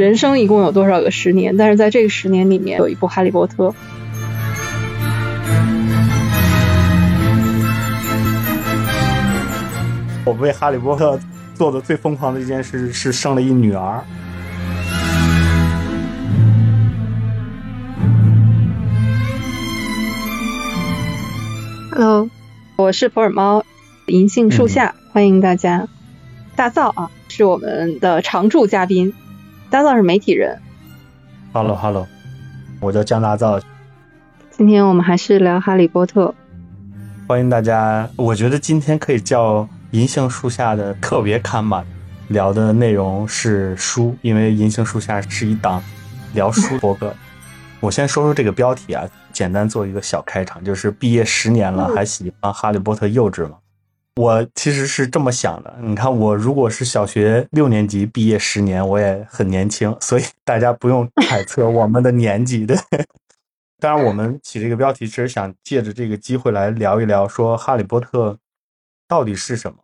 [0.00, 1.58] 人生一共有多少个十年？
[1.58, 3.68] 但是在这个十年里面，有一部《哈利波特》。
[10.24, 11.20] 我为哈利波特
[11.54, 14.02] 做的最疯狂的一件事是生了一女儿。
[21.90, 22.30] Hello，
[22.76, 23.66] 我是普洱猫，
[24.06, 25.88] 银杏树下，欢迎大家。
[26.56, 29.12] 大造啊，是我们的常驻嘉宾。
[29.70, 30.60] 大造是媒体人。
[31.52, 32.04] Hello Hello，
[32.80, 33.60] 我叫江大造。
[34.50, 36.34] 今天我们还是聊哈利波特。
[37.28, 41.84] 欢迎大家，我觉得今天可以叫银杏树下的特别刊吧。
[42.30, 45.80] 聊的内容是书，因为银杏树下是一档
[46.34, 47.14] 聊书博客。
[47.78, 53.54] 我先说说这个标题啊，简单做一个小开场，就是毕业十年了，还喜欢哈利波特幼稚吗？
[54.16, 62.76] 我其实是这么想的，你看我如果是小学六年级毕业十年，我也很年轻，所以大家不用揣测我们的年纪的。
[63.80, 68.36] 当然，我们起这个标题其实想借着这个机会来聊一聊，说哈利波特
[69.08, 69.78] 到底是什么。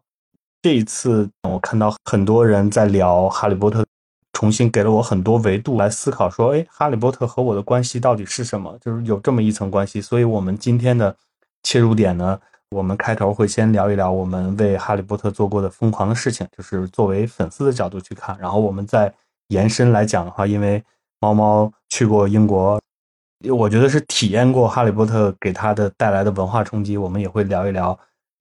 [0.60, 3.86] 这一次我看到很多人在聊哈利波特，
[4.34, 8.76] 重新给了我很多维度来思考，说，哎，哈利波特和我的关系到底是什么？
[8.82, 10.00] 就是有这么一层关系。
[10.00, 11.16] 所以，我们今天的
[11.62, 12.38] 切入点呢？
[12.76, 18.36] 我们开头会先聊一聊我们为哈利波特做过的疯狂的事情，就是作为粉丝的角度去看。
[18.38, 19.10] 然后我们再
[19.48, 20.84] 延伸来讲的话，因为
[21.18, 22.78] 猫猫去过英国，
[23.50, 26.98] 我觉得是体验过哈利波特给他的带来的文化冲击。
[26.98, 27.98] 我们也会聊一聊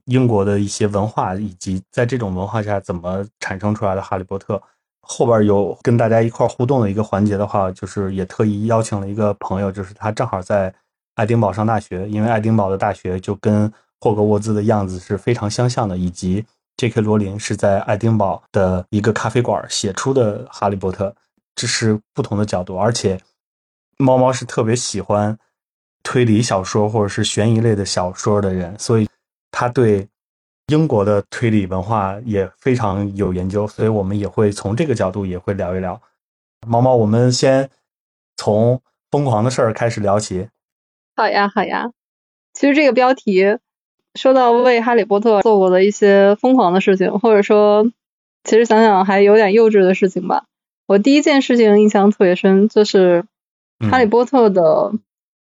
[0.07, 4.61] 英国的一些文化，以及在这种文化下怎么产生出来的哈利波特。
[5.07, 10.73] 后边有跟大家一块互动的一个环节的话，就是也特意邀请了一个朋友，就是他正好在
[11.13, 16.45] 爱丁堡上大学，因为爱丁堡的大学就跟霍格沃兹的样子是非常相像的，以及
[16.77, 17.01] J.K.
[17.01, 21.09] 罗琳是在爱丁堡的一个咖啡馆写出的《哈利波特》，
[21.55, 22.77] 这是不同的角度。
[22.77, 23.19] 而且，
[23.97, 25.37] 猫猫是特别喜欢
[26.03, 29.07] 推理小说或者是悬疑类的小说的人，所以
[29.51, 30.07] 他对
[30.67, 33.65] 英国的推理文化也非常有研究。
[33.65, 35.99] 所以我们也会从这个角度也会聊一聊。
[36.67, 37.69] 猫猫，我们先
[38.35, 40.49] 从疯狂的事儿开始聊起。
[41.15, 41.91] 好呀，好呀。
[42.53, 43.59] 其实这个标题。
[44.15, 47.91] 说到为哈利波特做过的一些疯狂的事情，或者说，
[48.43, 50.45] 其实想想还有点幼稚的事情吧。
[50.87, 53.25] 我第一件事情印象特别深，就是
[53.91, 54.93] 哈利波特的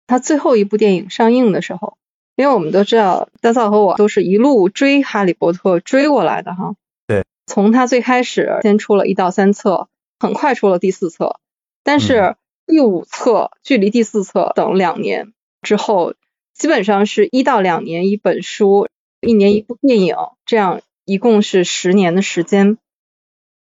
[0.07, 1.97] 他最后一部电影上映的时候，
[2.35, 6.75] 因为我们都知道，大嫂和我都是一路追哈利波特追过来的哈。
[7.07, 7.25] 对。
[7.47, 11.37] 从他最开始先出了一到三册，很快出了第四册，
[11.85, 12.37] 但是
[12.67, 16.15] 第五册距离第四册等两年之后。
[16.55, 18.89] 基本上是一到两年一本书，
[19.21, 20.15] 一年一部电影，
[20.47, 22.79] 这样一共是十年的时间。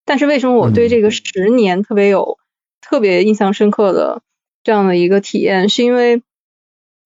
[0.05, 2.39] 但是为什么我对这个十年特别有
[2.83, 4.22] 特别印象深刻的
[4.62, 5.71] 这样的一个体验？
[5.71, 6.19] 是因为《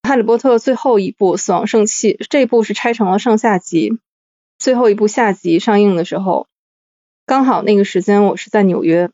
[0.02, 3.92] 哈利波特》最后一部《死亡圣器》这部是拆成了上下集，
[4.58, 6.48] 最后一部下集上映的时候，
[7.24, 9.10] 刚好那个时间我是在纽约，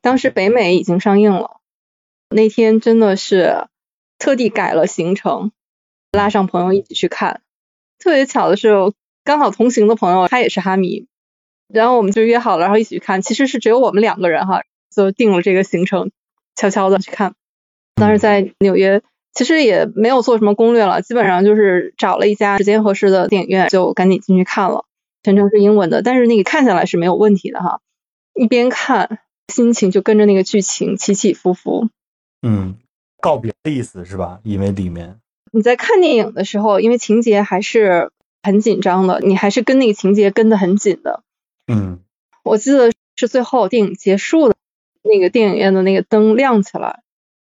[0.00, 1.60] 当时北美已经上映了，
[2.30, 3.66] 那天真的是
[4.18, 5.52] 特地改了行程。
[6.12, 7.42] 拉上朋友一起去看，
[7.98, 8.92] 特别巧的是，
[9.24, 11.06] 刚好同行的朋友他也是哈迷，
[11.68, 13.22] 然后我们就约好了，然后一起去看。
[13.22, 14.62] 其实是只有我们两个人哈，
[14.94, 16.10] 就定了这个行程，
[16.54, 17.34] 悄悄的去看。
[17.96, 19.02] 当时在纽约，
[19.32, 24.84] 其实也没有做什么攻略了，基本上就是找了一家时间合适的电影院，就赶紧进去看了。
[25.22, 27.80] 全程是英文的，但是那个看下来是没有问题的哈。
[28.34, 29.18] 一边看，
[29.48, 31.88] 心情就跟着那个剧情起起伏伏。
[32.42, 32.76] 嗯，
[33.20, 34.40] 告别的意思是吧？
[34.44, 35.18] 因为里面。
[35.56, 38.10] 你在看电影的时候，因为情节还是
[38.42, 41.22] 很紧张的，你还是跟那个情节跟得很紧的。
[41.66, 42.00] 嗯，
[42.44, 44.56] 我记得是最后电影结束的
[45.02, 47.00] 那个电影院的那个灯亮起来，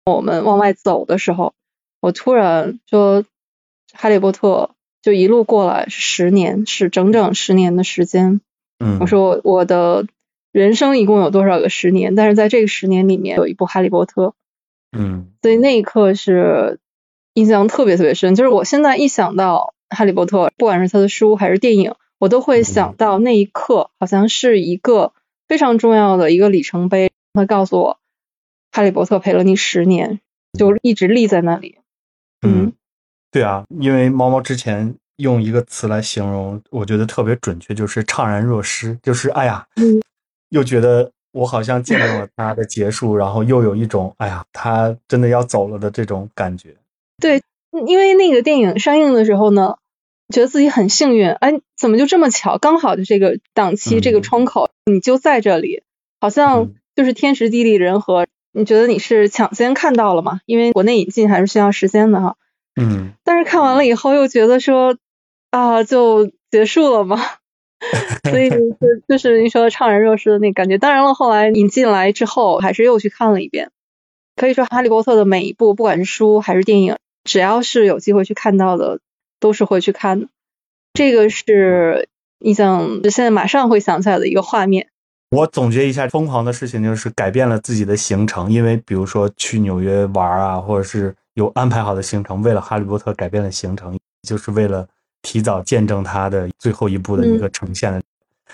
[0.05, 1.53] 我们往外走的时候，
[2.01, 3.23] 我突然说
[3.95, 8.41] ：“哈利波特就一路过来十年，是整整十年的时间。”
[8.83, 10.05] 嗯，我说我的
[10.51, 12.13] 人生一共有多少个十年？
[12.15, 14.33] 但是在这个十年里面，有一部哈利波特。
[14.91, 16.77] 嗯，所以那一刻是。
[17.33, 25.13] 印象特别特别深，就是我现在一想到哈利波特，不管是他的书还是电影，我都会想到那一刻，好像是一个
[25.47, 27.11] 非常重要的一个里程碑。
[27.33, 27.99] 他告诉我，
[28.71, 30.19] 哈利波特陪了你十年，
[30.57, 31.77] 就一直立在那里。
[32.41, 32.73] 嗯，
[33.31, 39.65] 对啊，因为猫猫之前用一个词来形容，我觉得特别准确，就是怅然若失，就是哎呀，
[40.49, 46.75] 又觉得我好像见到了他的结束，然后又有一种哎呀，他真的要走了的这种感觉。
[47.21, 47.41] 对，
[47.87, 49.77] 因为那个电影上映的时候呢，
[50.33, 55.83] 觉得自己很幸运，哎，怎么就这么巧，刚好就这个档期这个窗口，你就在这里，
[56.19, 60.41] 好像就是天时地利人和，你觉得你是抢先看到了嘛？
[60.45, 62.35] 因为国内引进还是需要时间的哈。
[62.75, 63.13] 嗯。
[63.23, 64.97] 但是看完了以后又觉得说
[65.51, 67.19] 啊，就结束了嘛？
[68.29, 68.57] 所以就
[69.07, 70.77] 就是你说的怅然若失的那感觉。
[70.77, 73.71] 当然了，后来引进来之后，还是又去看了一遍。
[74.35, 78.99] 可以说，《哈利波特》的每一部，不管是书还是电影，只要是有机会去看到的，
[79.39, 80.27] 都是会去看的。
[80.93, 82.09] 这个是
[82.39, 84.87] 印象，现在马上会想起来的一个画面。
[85.29, 93.97] 我总结一下，疯狂的事情就是改变了自己的行程，因为比如说去纽约玩啊，或者是有安排好的行程，为了哈利波特改变了行程，
[94.27, 94.85] 就是为了
[95.21, 98.03] 提早见证它的最后一步的一个呈现。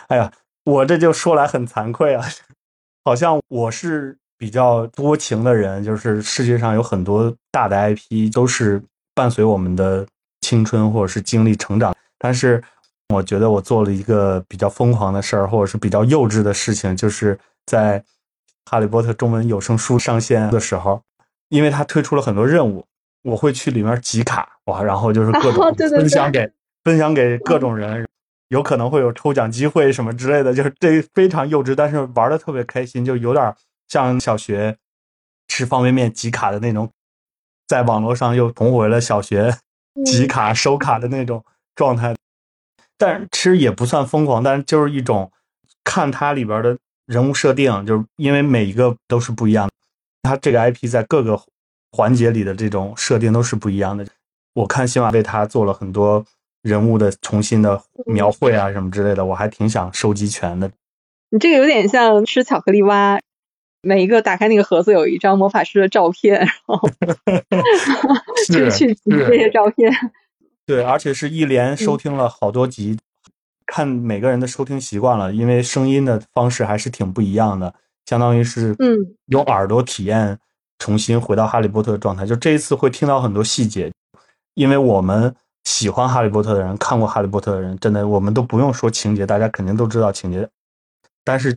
[0.08, 0.32] 哎呀，
[0.66, 2.24] 我这就说来很惭愧啊，
[3.04, 8.82] 好像我是比较多情的人，就是世界上有很多大的 IP 都是
[9.14, 10.06] 伴随我们的
[10.42, 12.64] 青春或者是经历成长，但是。
[13.14, 17.98] 我觉得我做了一个比较疯狂的事儿，或者是比较幼稚的事情，就是在
[18.70, 21.02] 《哈利波特》中文有声书上线的时候，
[21.48, 22.86] 因为它推出了很多任务，
[23.24, 26.52] 我会去里面集卡哇，然后就是各种分享给
[26.84, 28.06] 分享给各种人，
[28.50, 33.56] 有可能会有抽奖机会什么之类的，就是这非常幼稚，但是玩的特别开心，就有点
[33.88, 34.78] 像小学
[35.48, 36.92] 吃方便面集卡的那种，
[37.68, 39.58] 在网络上又重回了小学
[40.06, 41.44] 集卡收卡的那种
[41.76, 42.16] 状态。
[42.98, 45.32] 但其实也不算疯狂，但是就是一种
[45.84, 49.74] 看它里边的人物设定，就是因为每一个都是不一样的，
[50.24, 51.40] 它这个 IP 在各个
[51.92, 54.06] 环节里的这种设定都是不一样的。
[54.54, 56.26] 我看新马为他做了很多
[56.64, 60.72] 人物的重新的描绘啊什么之类的，我还挺想收集全的。
[61.30, 63.20] 你这个有点像吃巧克力蛙，
[63.88, 66.78] 每一个打开那个盒子有一张魔法师的照片，然后
[68.50, 69.90] 就去集这些照片。
[70.68, 73.00] 对，而且是一连收听了好多集，
[73.66, 77.74] 看每个人的收听习惯了，因为声音的方式还是挺不一样的，
[78.06, 78.98] 相当于是嗯，
[79.28, 80.38] 用耳朵体验
[80.80, 82.26] 重新回到哈利波特的状态。
[82.26, 83.90] 就这一次会听到很多细节，
[84.56, 90.50] 因为我们喜欢哈利波特的人，看过哈利波特的人，真的我们都不用说情节，大家肯定都知道情节，
[91.24, 91.56] 但是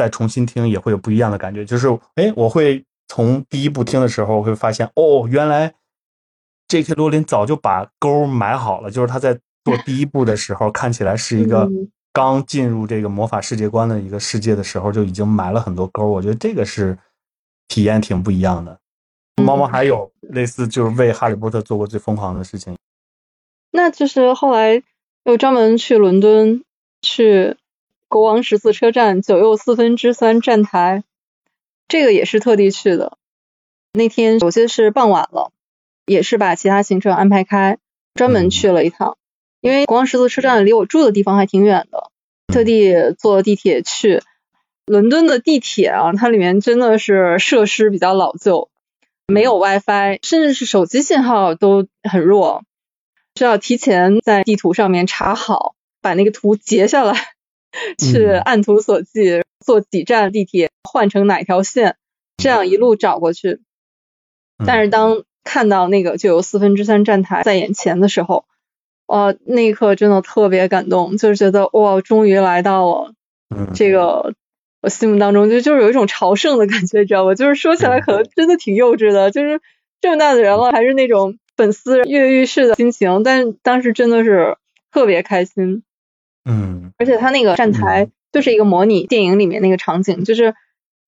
[0.00, 1.64] 再重新听也会有不一样的感觉。
[1.64, 5.74] 就是哎，我会从第一部听的时候会发现，哦，原来。
[6.72, 6.94] J.K.
[6.94, 11.68] 罗琳早就把钩埋好了，就是他在做第一部的时候，看起来是一个
[12.12, 16.06] 刚进入这个魔法世界观的一个世界的时候，就已经埋了很多钩。
[16.06, 16.96] 我觉得这个是
[17.66, 18.78] 体验挺不一样的。
[19.42, 22.76] 猫猫还有类似就是为哈利波特做过最疯狂的事情，
[23.72, 24.80] 那就是后来
[25.24, 26.62] 又专门去伦敦
[27.02, 27.56] 去
[28.10, 31.04] 国王十字车站九又四分之三站台，
[31.88, 33.16] 这个也是特地去的。
[33.92, 35.52] 那天有些是傍晚了。
[36.06, 37.78] 也是把其他行程安排开，
[38.14, 39.16] 专门去了一趟。
[39.60, 42.10] 因为国王十字车站离我住的地方还挺远的，
[42.48, 44.20] 特地坐地铁去。
[44.86, 48.70] 伦敦的地铁啊，它里面真的是设施比较老旧，
[49.28, 52.64] 没有 WiFi，甚至是手机信号都很弱，
[53.36, 57.14] 需要提前在地图上面查好，把那个图截下来，
[57.98, 61.96] 去按图索骥，坐几站地铁换成哪条线，
[62.36, 63.60] 这样一路找过去。
[64.66, 68.44] 但是当看到那个就有四分之三站台在眼前的时候，
[69.06, 73.14] 呃，那一刻真的特别感动，就是觉得哇，终于来到了
[73.74, 74.34] 这个
[74.82, 77.34] 我心目当中就就是有一种朝圣的感觉，知道吧？
[77.34, 79.60] 就是说起来可能真的挺幼稚的，就是
[80.00, 84.56] 这么大的人了，还是那种粉丝跃跃欲试的心情，但当时真的是
[84.92, 85.82] 特别开心。
[86.44, 90.54] 嗯，而且他那个站台就是一个模拟电影里面那个场景，就是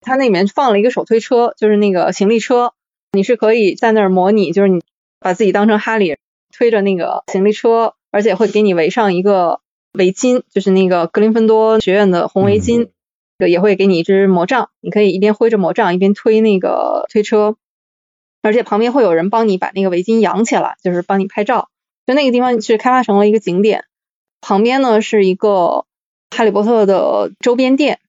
[0.00, 2.74] 他那里面放了一个手推车，就是那个行李车。
[3.14, 4.80] 你是可以在那儿模拟，就是你
[5.20, 6.16] 把自己当成哈利，
[6.50, 9.60] 推着那个行李车，而且会给你围上一个
[9.92, 12.88] 围巾，就是那个格林芬多学院的红围巾，
[13.38, 17.56] 也会给你一支魔杖，你可以一边挥着魔杖一边推那个推车，
[18.40, 21.68] 而且旁边会有人帮你把那个围巾扬起来，就是帮你拍照。
[22.06, 23.84] 就那个地方是开发成了一个景点，
[24.42, 25.86] 旁边呢是一个
[26.30, 28.00] 哈利波特的周边店，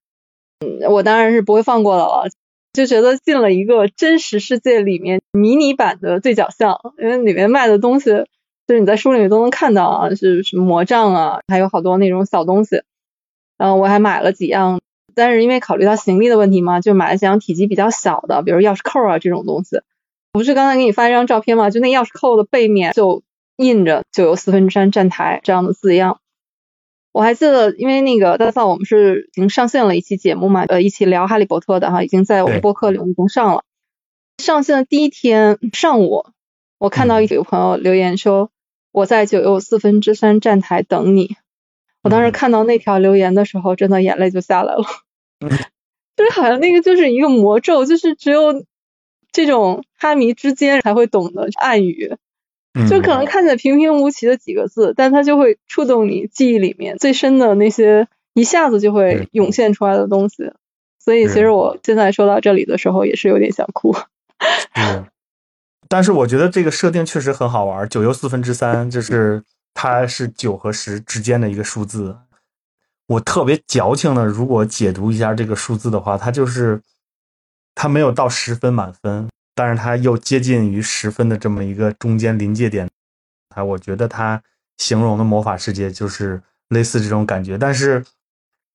[0.59, 2.29] 嗯，我当然是不会放过的了。
[2.73, 8.09] 就觉得进了一个真实世界里面迷你版的对角巷，因为里面卖的东西
[8.65, 12.81] 就是你在书里面都能看到啊，是什么魔杖啊，还有好多那种小东西。
[13.59, 14.81] 然后我还买了几样，
[15.13, 19.81] 但是因为考虑到行李的问题嘛，就买了几样体积比较小的，比如钥匙扣啊这种东西。
[20.31, 21.69] 不是刚才给你发一张照片吗？
[21.69, 23.21] 就那钥匙扣的背面就
[23.55, 26.21] 印着就有四分之三站台这样的字样。
[27.13, 33.63] 我还记得，因为那个大嫂，我们是已经上线了一期节目嘛，呃，一起聊哈利波特的哈，已经在我们播客里已经上了。
[34.39, 36.25] 上线的第一天上午，
[36.79, 38.49] 我看到一个朋友留言说
[38.91, 41.37] ：“我在九又四分之三站台等你。”
[42.01, 44.83] 我当时看到那条留言的时候，真的眼泪就下来了。
[46.17, 48.65] 就是好像那个就是一个魔咒，就是只有
[49.31, 52.17] 这种哈迷之间才会懂的暗语，
[52.89, 60.51] 就可能看起来平平无奇的几个字，但它就会触动你记忆里面最深的那些，一下子就会涌现出来的东西。
[60.99, 63.95] 所以其实我现在说到这里的时候，也是有点想哭。
[64.75, 65.05] 嗯，
[65.87, 72.17] 但是我觉得这个设定确实很好玩，九又四分之三，就是它是九和十之间的一个数字。
[73.07, 76.81] 我特别矫情的，如果解读一下这个数字的话，它就是
[77.75, 82.89] 它没有到十分满分，但是它又接近于十分的这么一个中间临界点。
[83.55, 84.41] 啊，我觉得它
[84.77, 87.57] 形容的魔法世界就是类似这种感觉。
[87.57, 88.03] 但是，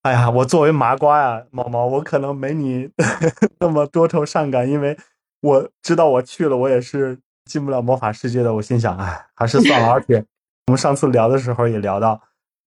[0.03, 2.89] 哎呀，我作为麻瓜呀，毛毛，我可能没你
[3.59, 4.97] 那么多愁善感，因为
[5.41, 8.55] 我知道我去了，我也是进不了魔法世界的。
[8.55, 9.93] 我心想，哎，还是算了。
[9.93, 10.25] 而且
[10.69, 12.21] 我们上次聊的时候也聊到。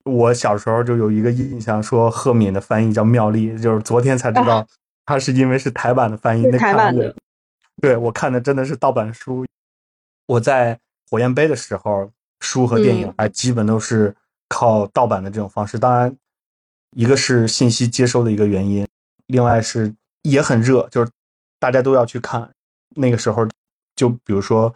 [0.04, 4.68] 我小时候就有一个印象，说赫敏的翻译叫妙丽，就是昨天才知道，
[5.06, 6.46] 他是因为是台版的翻译。
[6.48, 7.16] 那台版的，
[7.82, 9.46] 对我看的真的是盗版书。
[10.28, 12.10] 我在火焰杯的时候，
[12.40, 14.16] 书和电影还基本都是
[14.48, 15.78] 靠盗版的这种方式。
[15.78, 16.16] 当然，
[16.92, 18.88] 一个是信息接收的一个原因，
[19.28, 21.12] 另外是也很热，就是
[21.60, 22.50] 大家都要去看。
[22.96, 23.48] 那个时候，
[23.96, 24.74] 就比如说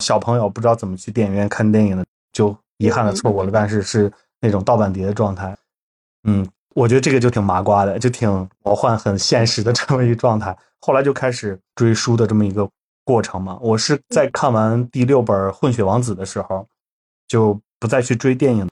[0.00, 3.50] 小朋友不知道怎么去电影院看电影的，就遗憾的错过了。
[3.50, 4.12] 但是是。
[4.42, 5.54] 那种盗版碟的状态，
[6.24, 8.28] 嗯，我觉得这个就挺麻瓜的，就挺
[8.62, 10.56] 魔幻、很现实的 这么一个状态。
[10.80, 12.68] 后来就开始追书的这么一个
[13.04, 13.58] 过程嘛。
[13.60, 16.66] 我是在看完第六本《混血王子》的时候，
[17.26, 18.68] 就不再去追电影。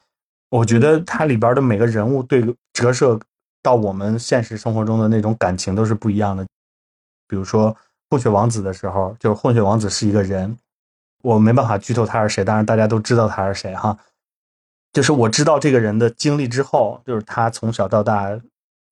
[0.50, 3.18] 我觉得它里边的每个人物对折射
[3.62, 6.46] 到我们现实生活中的那种感情都是不一样的。
[7.26, 7.70] 比如说
[8.08, 10.56] 《混血王子》的时候，就是混血王子是一个人，
[11.22, 13.98] 我没办法剧透他是谁，但是大家都知道他是谁哈。
[14.92, 18.40] 就是我知道这个人的经历之后，就是他从小到大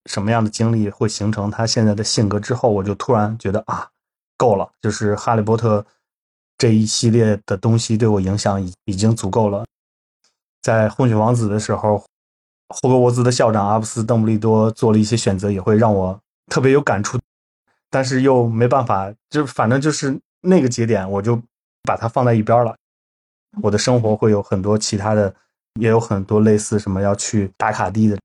[0.04, 3.88] 什么样的经历会形成他现在的性格之后，我就突然觉得啊，
[4.36, 5.84] 够了，就是哈利波特
[6.58, 9.64] 这一系列的东西对我影响已已经足够了。
[10.62, 12.04] 在混血王子的时候，
[12.68, 17.18] 霍格沃兹的校长阿布斯·邓布利多做了一些选择，也会让我特别有感触，
[17.90, 21.40] 但是又没办法，就反正就是那个节点，我就
[21.82, 22.76] 把它放在一边了。
[23.62, 25.34] 我的生活会有很多其他的。
[25.78, 28.18] 也有很多类似什么要去打卡地的，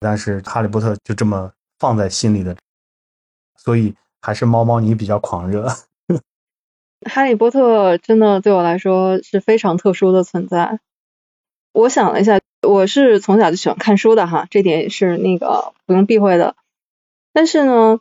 [0.00, 2.56] 但是哈利波特就这么放在心里的，
[3.56, 5.68] 所以还是猫猫你比较狂热。
[7.08, 10.80] 哈利波特真的对我来说是非常特殊的存在。
[11.72, 16.56] 我想了一下，我是从小就喜欢看书的哈，这点是那个不用避讳的。
[17.34, 18.00] 但是呢，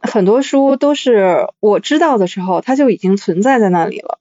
[0.00, 4.18] 很多书都是我知道的时候，它就已经存在在那里了。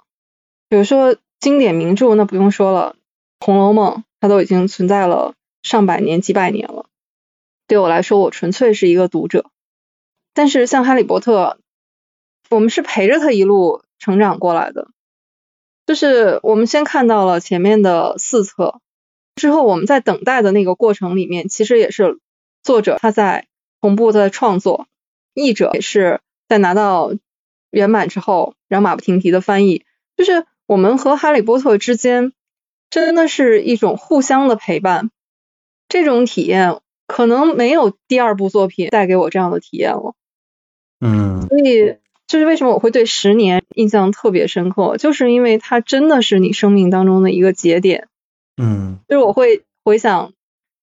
[0.67, 2.95] 比如说经典名著，那不用说了，
[3.41, 3.95] 《红楼梦》。
[4.23, 5.33] 它都已经存在了
[5.63, 6.85] 上百年、几百年了。
[7.65, 9.49] 对我来说，我纯粹是一个读者。
[10.35, 11.57] 但是像哈利波特，
[12.51, 14.89] 我们是陪着他一路成长过来的。
[15.87, 18.79] 就是我们先看到了前面的四册，
[19.33, 22.19] 之后我们在等待的那个过程里面，其实也是
[22.61, 23.47] 作者他在
[23.81, 24.85] 同步在创作，
[25.33, 27.11] 译者也是在拿到
[27.71, 29.83] 原版之后，然后马不停蹄的翻译。
[30.15, 32.33] 就是我们和哈利波特之间。
[32.91, 35.09] 真的是一种互相的陪伴，
[35.87, 40.13] 这种体验可能没有第二部作品带给我这样的体验了。
[40.99, 41.95] 嗯，所以
[42.27, 48.09] 就是为什么我会对十年印象特别深刻，就是因为它真的是你生命当中的一个节点。
[48.61, 50.33] 嗯，就是我会回想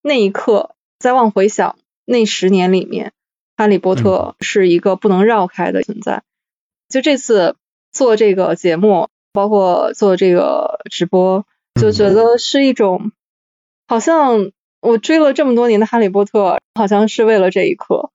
[0.00, 3.12] 那一刻，再往回想那十年里面，
[3.54, 6.22] 哈利波特是一个不能绕开的存在。
[6.88, 7.56] 就这次
[7.92, 11.44] 做这个节目，包括做这个直播。
[11.78, 13.12] 就觉得是一种，
[13.86, 18.10] 好像我追了这么多年的哈利波特，好像是为了这一刻，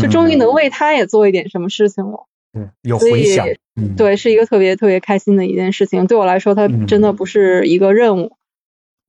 [0.00, 2.26] 就终于能为他也做一点什么事情了。
[2.52, 3.46] 对，有回响。
[3.96, 6.06] 对，是一个特别特别开心的一件事情。
[6.06, 8.36] 对我来说，它真的不是一个任务。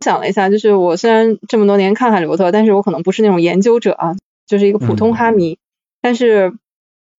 [0.04, 5.58] 想了一下，就是我虽然这么多年看哈利波特，但是我可能不是那种研究者啊，就是一个普通哈迷。
[6.02, 6.54] 但是，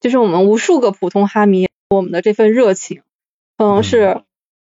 [0.01, 3.03] 就是我们无数个普通哈迷，我们的这份热情，
[3.57, 4.23] 可能是。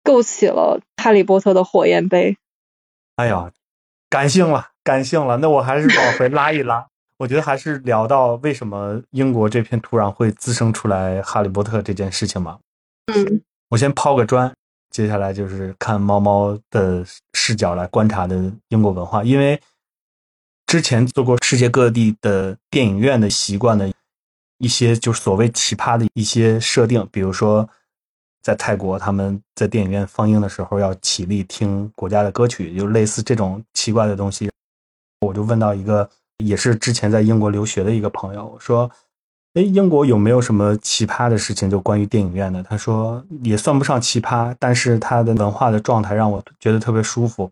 [0.03, 2.37] 构起了哈利波特的火焰杯。
[3.17, 3.51] 哎呀，
[4.09, 5.39] 感性了，感性了。
[5.39, 6.87] 那我还是往回拉一拉。
[7.17, 12.59] 我觉得还是聊到为什么英国这片土壤会滋生出来哈利波特这件事情吧。
[13.13, 14.55] 嗯，我先抛个砖，
[14.91, 17.05] 接下来就是看猫猫的
[17.35, 19.25] 视角来观察的英国文化。
[19.25, 19.61] 因为
[20.67, 23.93] 之前做过世界各地的电影院的习惯的
[24.59, 27.69] 一些，就是所谓奇葩的一些设定，比如说。
[28.43, 34.51] 在泰国，他们在电影院放映的时候要起立听国家的歌曲，就类似这种奇怪的东西。
[35.21, 38.91] 我就问到一个也是之前在英国留学的一个朋友，我说
[39.55, 41.69] 哎，英国有没有什么奇葩的事情？
[41.69, 47.51] 就关于电影院的，他说也算不上奇葩，但是它的文化的状态让我觉得特别舒服。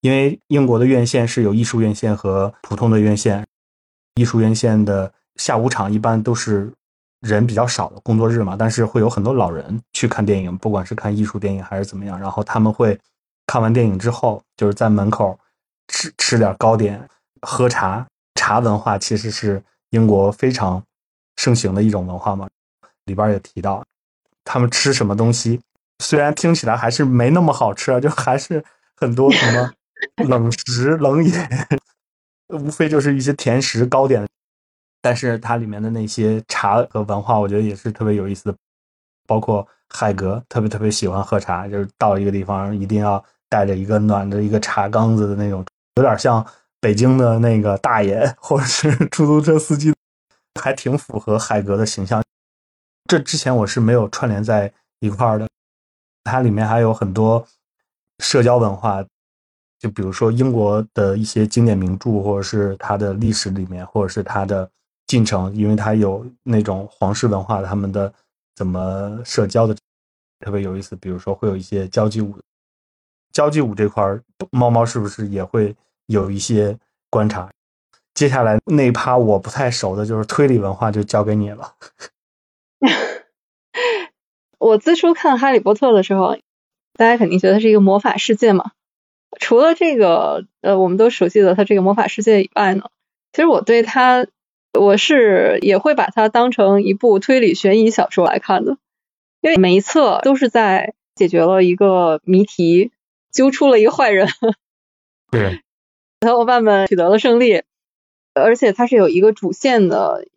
[0.00, 3.46] 因为英国的院线是有艺术院线和普通的院线，
[4.14, 6.72] 艺术院线的下午场一般都是
[7.20, 12.98] 人比较少的工作日嘛，但是会有很多老人去看电影，不管是看艺术电影还是怎么样，然后他们会
[13.46, 15.38] 看完电影之后，就是在门口
[15.88, 17.08] 吃吃点糕点，
[17.42, 20.82] 喝茶，茶文化其实是英国非常。
[21.40, 22.48] 盛行的一种文化嘛，
[23.04, 23.84] 里边也提到，
[24.42, 25.60] 他们吃什么东西，
[26.02, 28.64] 虽然听起来还是没那么好吃，就还是
[28.96, 29.72] 很多什么
[30.26, 31.32] 冷食冷饮，
[32.48, 34.26] 无非就是一些甜食糕点，
[35.00, 38.56] 但是它里面的那些茶和文化，我觉得也是特别有意思的。
[39.26, 45.64] 包括海格特别特别喜欢喝茶，就是到一个地方一定要带着一个暖的一个茶缸子的那种，
[45.96, 46.44] 有点像
[46.80, 49.92] 北京的那个大爷或者是 出租车司机。
[50.60, 52.20] 还挺符合海格的形象，
[53.04, 55.46] 这之前我是没有串联在一块儿的。
[56.24, 57.46] 它里面还有很多
[58.18, 59.04] 社交文化，
[59.78, 64.68] 就比如说英国的一些经典名著，或者是它的历史里面，或者是它的
[65.08, 68.12] 进程，因为它有那种皇室文化，他们的
[68.54, 69.74] 怎么社交的
[70.38, 70.94] 特别有意思。
[70.94, 72.38] 比如说会有一些交际舞，
[73.32, 74.04] 交际舞这块，
[74.52, 75.74] 猫猫是不是也会
[76.06, 76.78] 有一些
[77.10, 77.50] 观察？
[78.14, 81.74] 接下来那一趴我不太熟的，就是推理文化，就交给你了。
[84.58, 86.36] 我最初看《哈利波特》的时候，
[86.94, 88.72] 大家肯定觉得是一个魔法世界嘛。
[89.38, 92.90] 除了这个，呃，我们都熟悉的它这个魔法世界以外呢，
[93.32, 94.26] 其实我对它，
[94.78, 98.78] 我是也会把它当成一部推理悬疑小说来看的，
[99.40, 102.92] 因为每一册都是在解决了一个谜题，
[103.32, 104.28] 揪出了一个坏人，
[105.30, 105.60] 对，
[106.20, 107.62] 小伙伴们取得了胜利。
[108.34, 110.28] 而且它是有一个主线的，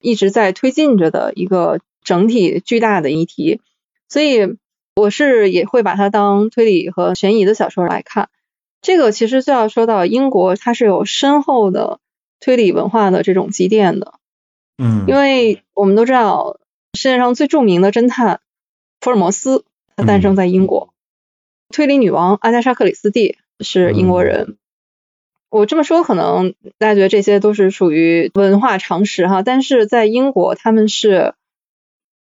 [0.00, 3.60] 一直在推进着的一个整体巨大的议题，
[4.08, 4.56] 所以
[4.96, 8.30] 我是也会把它当推理和悬疑的小说来看。
[8.80, 12.00] 这个其实就要说到英国，它是有深厚的
[12.42, 14.14] 推理文化的这种积淀的。
[14.76, 16.58] 嗯，因为我们都知道
[16.92, 18.40] 世界上最著名的侦探
[19.00, 19.64] 福尔摩斯，
[19.96, 20.92] 他诞生在英国，
[21.68, 24.56] 推理女王阿加莎克里斯蒂是英国人。
[25.50, 31.34] 我这么说，可能大家觉得这些都是属于文化常识哈，但是在英国，他们是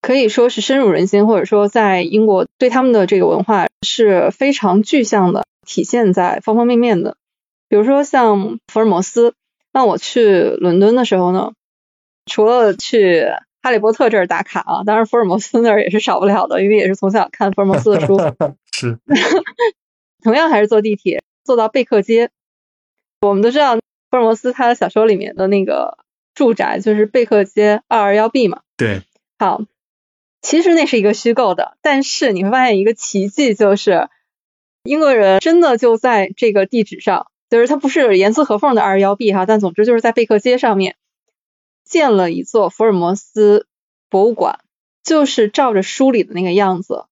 [0.00, 7.16] 可以说是深入人心，或者说在英国对他们的这个文化是非常具象的，体现在方方面面的。
[7.68, 9.34] 比如说像福尔摩斯，
[9.76, 11.52] 那我去伦敦的时候呢，
[12.24, 13.26] 除了去
[13.62, 18.16] 哈利波特这儿打卡啊，当然福尔摩斯那儿也是少不了的，因为也是从小看福尔摩斯的书。
[18.72, 18.98] 是。
[20.24, 22.30] 同样还是坐地铁，坐到贝克街。
[23.20, 23.82] 我们都知道福
[24.16, 25.98] 尔摩斯他的小说里面的那个
[26.34, 28.62] 住宅就是贝克街二二幺 B 嘛。
[28.78, 29.02] 对。
[29.38, 29.60] 好，
[30.40, 34.08] 其实那是一个虚构的，但是你会发现一个奇迹，就是
[34.84, 40.94] 英国人真的就在这个地址上，就是它不是严丝合缝的二幺 B 哈，但总之就是在贝克街上面
[41.84, 43.66] 建了一座福尔摩斯
[44.10, 44.60] 博物馆，
[45.02, 47.06] 就是照着书里的那个样子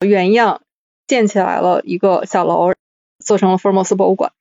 [0.00, 0.62] 原样
[1.06, 2.72] 建起来了一个小楼，
[3.22, 4.32] 做成了福尔摩斯博物馆。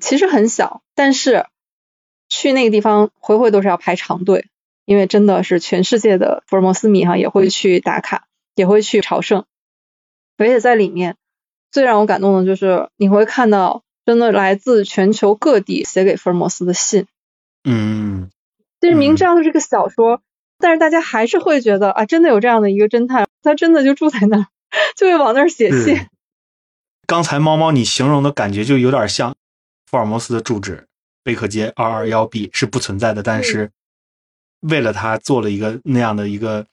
[0.00, 1.44] 其实很小，但是
[2.30, 4.48] 去那个地方回回都是要排长队，
[4.86, 9.44] 因为真的是全世界的福尔摩斯迷哈也会去打卡，也会去朝圣。
[10.38, 11.18] 而且在里面
[11.70, 17.06] 最让我感动的就是你会看到真的来自全球各地写给福尔摩斯的信。
[17.64, 18.30] 嗯，
[18.80, 20.22] 就是明知道是个小说，
[20.58, 24.46] 但是大家还是会觉得啊，真的有这样的一个侦探，他真的就住在那儿，
[24.96, 26.06] 就会往那儿写信。
[27.06, 29.34] 刚才猫猫你形容的感觉就有点像。
[29.88, 30.88] 福尔摩斯的住址
[31.22, 33.70] 贝克街二二幺 B 是不存在的，但是
[34.60, 36.66] 为了他做了一个那样的一个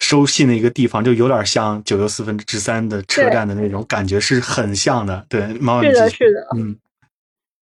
[0.00, 5.24] 收信的一个地方，就有点像九又四分之三的车站的那种感觉，是很像的。
[5.28, 6.78] 对，是的，是的，嗯。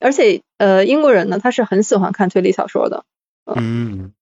[0.00, 3.04] 而且，呃，英国人呢，他是很喜欢看推理小说的，
[3.46, 4.12] 嗯，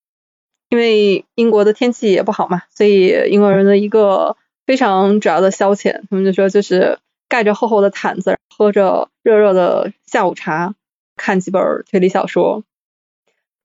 [0.70, 6.98] 因为英国的天气也不好嘛，所以英国人的一个非常主要的消遣，他们就说就是
[7.28, 9.92] 盖着厚厚的毯子，喝着热热的。
[10.06, 10.74] 下午茶，
[11.16, 12.64] 看几本推理小说。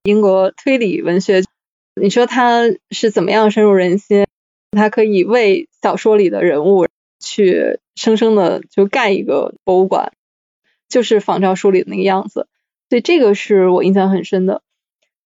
[0.02, 1.42] 英国推理文学，
[1.94, 4.26] 你说它是怎么样深入人心？
[4.72, 6.88] 它可以为小说里的人物
[7.20, 10.12] 去生生的就盖一个博物馆，
[10.88, 12.48] 就是仿照书里的那个样子。
[12.88, 14.62] 所以这个是我印象很深的。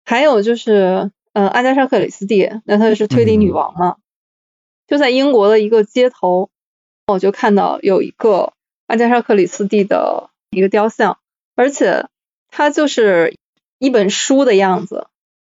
[0.04, 3.97] 还有就是，呃，阿加莎克里斯蒂，那她是推理女王嘛？
[4.88, 6.50] 就在英国的一个街头，
[7.08, 8.54] 我就看到有一个
[8.88, 10.30] 阿加莎克里斯蒂的。
[10.50, 11.19] 一个雕像，
[11.56, 12.08] 而且
[12.47, 13.36] 它就是
[13.80, 15.08] 一本书的样子，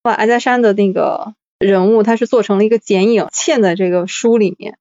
[0.02, 4.78] 把阿加莎的那个人物，他是做成了一个剪影，嵌在这个书里面，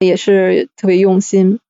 [0.00, 1.60] 也是特别用心。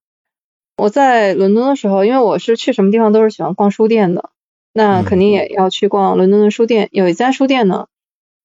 [0.78, 4.30] 我在伦敦的时候，因为我是去什么地方都是喜欢逛书店的，
[4.72, 6.88] 那肯定也要去逛伦敦的书店。
[6.92, 7.88] 有一家书店呢，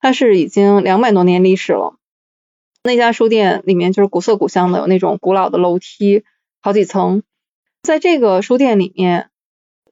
[0.01, 1.95] 它是已经两百多年历史了。
[2.83, 6.23] 那家书店里面就是古色古香的，有那种古老的楼梯，
[6.59, 7.23] 好几层。
[7.81, 9.29] 在这个书店里面，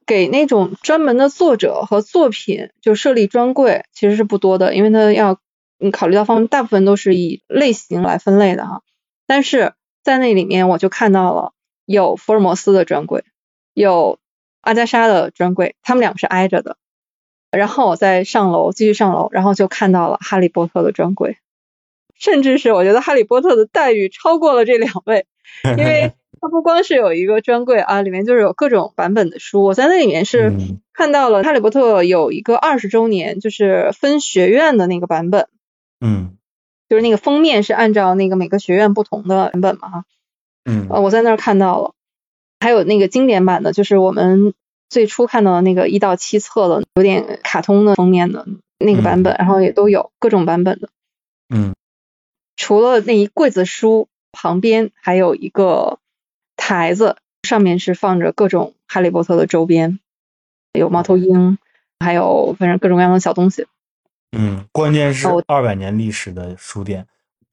[0.04, 5.40] 给那种专门的作者和作品就设立专柜，其实是不多的，因为它要
[5.78, 8.82] 嗯考虑到方面，大部分都是以类型来分类的哈。
[9.26, 11.52] 但是在那里面，我就看到了
[11.84, 13.24] 有福尔摩斯的专柜，
[13.74, 14.18] 有
[14.60, 16.76] 阿加莎的专柜，他们两个是挨着的。
[17.50, 21.38] 然后我再上楼，继续上楼，然后就看到了哈利波特的专柜，
[22.14, 25.26] 甚至是我觉得哈利波特的待遇超过了这两位，
[25.76, 26.12] 因为。
[26.38, 29.64] 它不光是有一个专柜啊，里面就是有各种版本的书。
[29.64, 30.52] 我在那里面是
[30.92, 35.48] 看到了《哈利波特》有一个二十周年，就是分学院的那个版本。
[36.00, 36.36] 嗯，
[36.88, 40.04] 就是那个封面是按照那个每个学院不同的版本嘛，哈。
[40.64, 40.86] 嗯。
[40.90, 41.94] 呃，我在那儿看到了，
[42.60, 44.54] 还有那个经典版的，就是我们
[44.88, 48.46] 最初看到的那个一到七册的，有点卡通的封面的
[48.78, 50.88] 那个版本，然后也都有各种版本的。
[51.48, 51.74] 嗯。
[52.56, 55.98] 除了那一柜子书旁边还有一个。
[56.58, 60.00] 台子上面是放着各种哈利波特的周边，
[60.72, 61.58] 有猫头鹰，
[62.00, 63.66] 还有反正各种各样的小东西。
[64.32, 67.06] 嗯，关键是二百年历史的书店，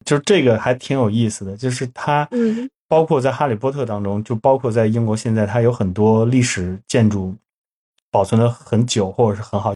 [0.04, 7.34] 就是这个还挺有意思的，就是它，嗯，包括在哈利波特当中，就包括在英国现在，它有很多历史建筑
[8.10, 9.74] 保存的很久或者是很好，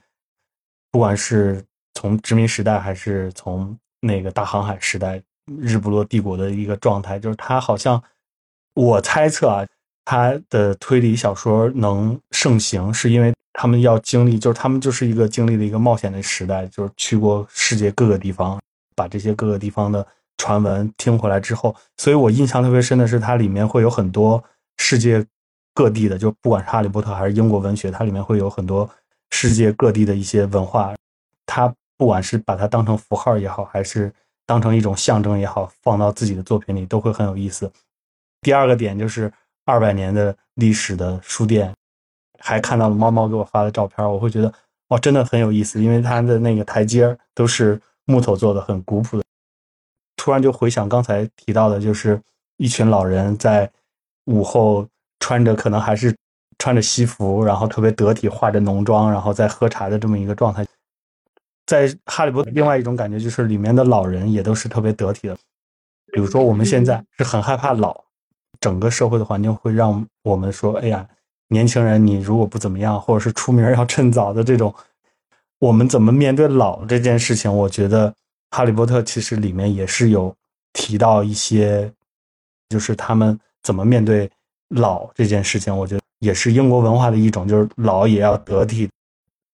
[0.90, 5.22] 不管是从殖民时代还是从那个大航海时代，
[5.58, 8.02] 日不落帝国的一个状态，就是它好像。
[8.74, 9.66] 我猜测啊，
[10.10, 18.58] 他的推理小说能盛行，是因为他们要经历，就是他们就是一个经历了一个冒险的时代，就是去过世界各个地方，
[18.96, 20.06] 把这些各个地方的
[20.38, 24.42] 传闻听回来之后，所以我印象特别深的是，它里面会有很多
[24.78, 25.22] 世界
[25.74, 28.88] 各地的，就不管是哈利波特还是英国文学，它里面会有很多
[29.30, 30.94] 世界各地的一些文化，
[31.44, 34.10] 它不管是把它当成符号也好，还是
[34.46, 37.70] 当成一种象征也好，放到自己的作品里，都会很有意思。
[38.40, 39.30] 第二个点就是
[39.68, 41.74] 二百年的历史的书店，
[42.38, 44.50] 还看到了猫猫给我发的照片，我会觉得
[44.88, 49.24] 哇，真的很有意思，因为它的那个台阶都是木头做的，很古朴的。
[50.16, 52.18] 突然就回想刚才提到的，就是
[52.56, 53.70] 一群老人在
[54.24, 54.88] 午后
[55.20, 56.16] 穿着可能还是
[56.58, 60.64] 穿着西服，然后特别得体，化着浓妆，然后在喝茶的这么一个状态。
[61.66, 65.36] 在哈利波特，另外一种感觉就是里面的老人也都是特别得体的，
[66.10, 68.07] 比如说我们现在是很害怕老。
[68.60, 71.08] 整个社会的环境会让我们说：“哎呀，
[71.48, 74.74] 年轻人，你如果不怎么样，或者是出名要趁早的这种，
[75.58, 78.10] 我们怎么面对老这件事情？”我觉得
[78.50, 80.34] 《哈利波特》其实里面也是有
[80.72, 81.92] 提到一些，
[82.68, 84.30] 就是他们怎么面对
[84.68, 85.76] 老这件事情。
[85.76, 88.88] 我觉得也是英国文化的一种，就是老也要得体。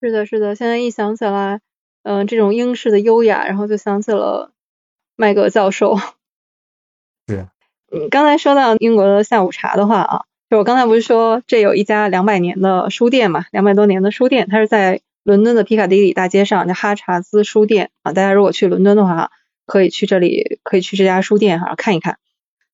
[0.01, 0.55] 是的，是的。
[0.55, 1.61] 现在一想起来，
[2.03, 4.53] 嗯，这种英式的优雅，然后就想起了
[5.17, 5.99] 麦格教授。
[8.11, 18.13] 刚才说到英国的下午茶的话啊，就我刚才不是说这有一家两百年的书店嘛，两百多年的书店，它是在伦敦的皮卡迪里大街上，叫哈查兹书店啊。
[18.13, 19.31] 大家如果去伦敦的话，
[19.67, 22.19] 可以去这里，可以去这家书店哈看一看。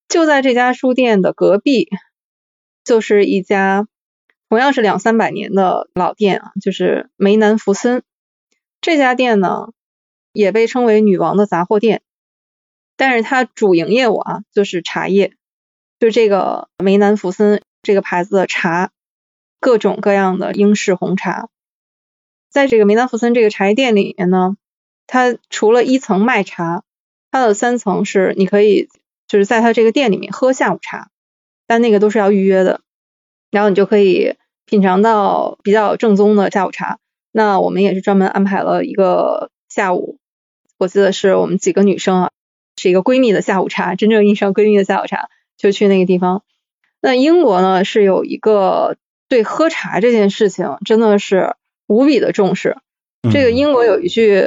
[0.09, 1.89] 就在这家书店的隔壁，
[2.83, 3.87] 就是一家
[4.49, 8.03] 同样是两三百年的老店啊，就是梅南福森
[8.81, 9.69] 这家店呢，
[10.33, 12.03] 也被称为女王的杂货店。
[13.01, 15.33] 但是它主营业务啊，就是茶叶，
[15.99, 18.91] 就这个梅南福森这个牌子的茶，
[19.59, 21.49] 各种各样的英式红茶，
[22.51, 24.55] 在这个梅南福森这个茶叶店里面呢，
[25.07, 26.83] 它除了一层卖茶，
[27.31, 28.91] 它的三层是你可以
[29.27, 31.09] 就是在它这个店里面喝下午茶，
[31.67, 32.83] 但那个都是要预约的，
[33.51, 34.37] 然后你就可以
[34.67, 36.99] 品尝到比较正宗的下午茶。
[37.33, 40.19] 那我们也是专门安排了一个下午，
[40.77, 42.31] 我记得是我们几个女生啊。
[42.81, 46.43] 是一个闺蜜的下午茶，真正意义上闺蜜的下午茶，就去那个地方。
[47.03, 48.97] 那英国呢，是有一个
[49.29, 52.79] 对喝茶这件事情真的是无比的重视。
[53.31, 54.43] 这个英国有一句，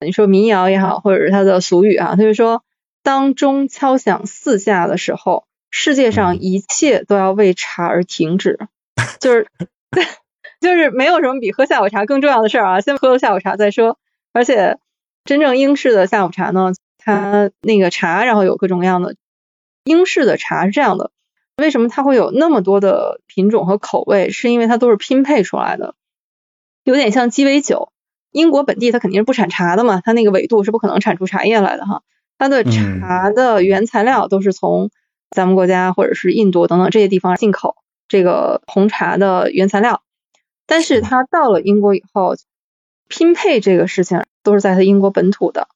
[0.00, 2.64] 你说民谣也好，或者是它的俗语啊，他就说
[3.04, 8.58] ：“当钟敲响四下的时候，世界上一切都要为茶而停止。
[9.20, 9.46] ”就是，
[10.60, 12.80] 就是没有什么比喝下午茶更重要的事儿啊！
[12.80, 13.98] 先喝了下午茶再说。
[14.32, 14.78] 而且，
[15.24, 16.72] 真正英式的下午茶呢？
[17.04, 19.16] 它那个茶，然后有各种各样的
[19.84, 21.10] 英式的茶是这样的，
[21.56, 24.30] 为什么它会有那么多的品种和口味？
[24.30, 25.94] 是因为它都是拼配出来的，
[26.84, 27.92] 有点像鸡尾酒。
[28.30, 32.02] 英国本地它肯定是不产茶的嘛，它那个纬度是不可能产出茶叶来的哈。
[32.38, 34.90] 它的茶的原材料都是从
[35.30, 37.76] 咱们国家或者是印度等等这些地方进口
[38.08, 40.02] 这个红茶的原材料，
[40.66, 42.34] 但是它到了英国以后，
[43.06, 45.68] 拼配这个事情都是在它英国本土的。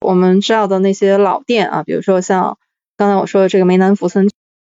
[0.00, 2.58] 我们知道的那些老店啊，比如说像
[2.96, 4.28] 刚才我说的这个梅南福森，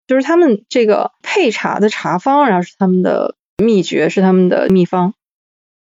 [0.08, 5.14] 就是他们这个配茶的茶方，然后是他们的秘诀，是他们的秘方。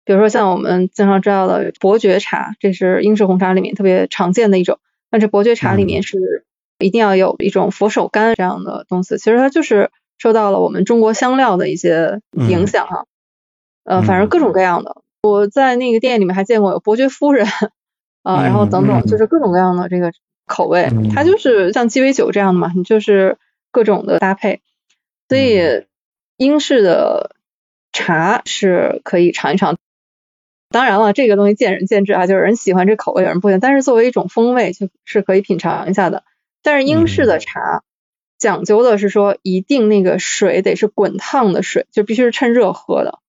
[0.04, 4.78] 比如说像我们经常知道的伯爵茶，这是英式红茶里面特别常见的一种。
[5.10, 6.46] 但这伯爵茶里面是
[6.78, 13.04] 一定要有一种佛手柑这样的东西，其实它就是受到了我们中国香料的一些影响哈。
[13.84, 17.46] 呃，反正各种各样的，我在那个店里面还见过有伯爵夫人
[18.28, 20.12] 啊，然后等等，就是各种各样的这个
[20.46, 23.38] 口味，它就是像鸡尾酒这样的嘛，你就是
[23.70, 24.60] 各种的搭配。
[25.30, 25.86] 所以
[26.36, 27.34] 英式的
[27.90, 29.78] 茶是可以尝一尝。
[30.68, 33.60] 当然了，这个东西见仁见智啊，就是人喜欢这口味，有人不喜欢。
[33.60, 36.22] 但是作为一种风味，就是可以品尝一下的。
[36.62, 37.82] 但是英式的茶
[38.36, 43.20] 讲究的是说，一定那个水得是滚烫的水，就必须是趁热喝的。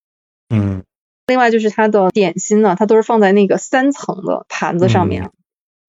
[0.49, 0.83] 嗯。
[1.29, 5.31] 另外就是它的点心呢，它都是放在那个三层的盘子上面，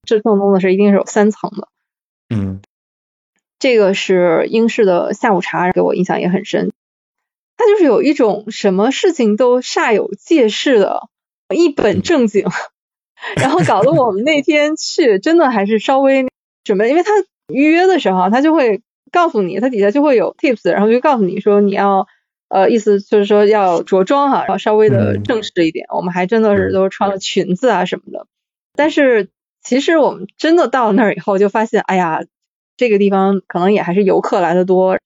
[0.06, 1.68] 这正宗的是一定是有三层的。
[2.28, 2.60] 嗯。
[3.58, 6.72] 这个是英式的下午茶，给我印象也很深。
[7.56, 11.08] 它就是有一种什么事情都煞有介事的。
[11.52, 12.46] 一本正经，
[13.36, 16.28] 然后搞得我们那天去真的还是稍微
[16.62, 17.10] 准备，因为他
[17.48, 22.06] 预约的时候他就会告诉你，他底下就会有 tips，然后就告诉你说你要
[22.50, 25.86] 呃意思就是说要着装哈，要稍微的正式一点。
[25.88, 28.26] 我们还真的是都穿了裙子啊什么的，
[28.74, 29.30] 但是
[29.62, 32.24] 其实我们真的到了那儿以后就发现，哎呀，
[32.76, 34.98] 这个地方可能也还是游客来的多，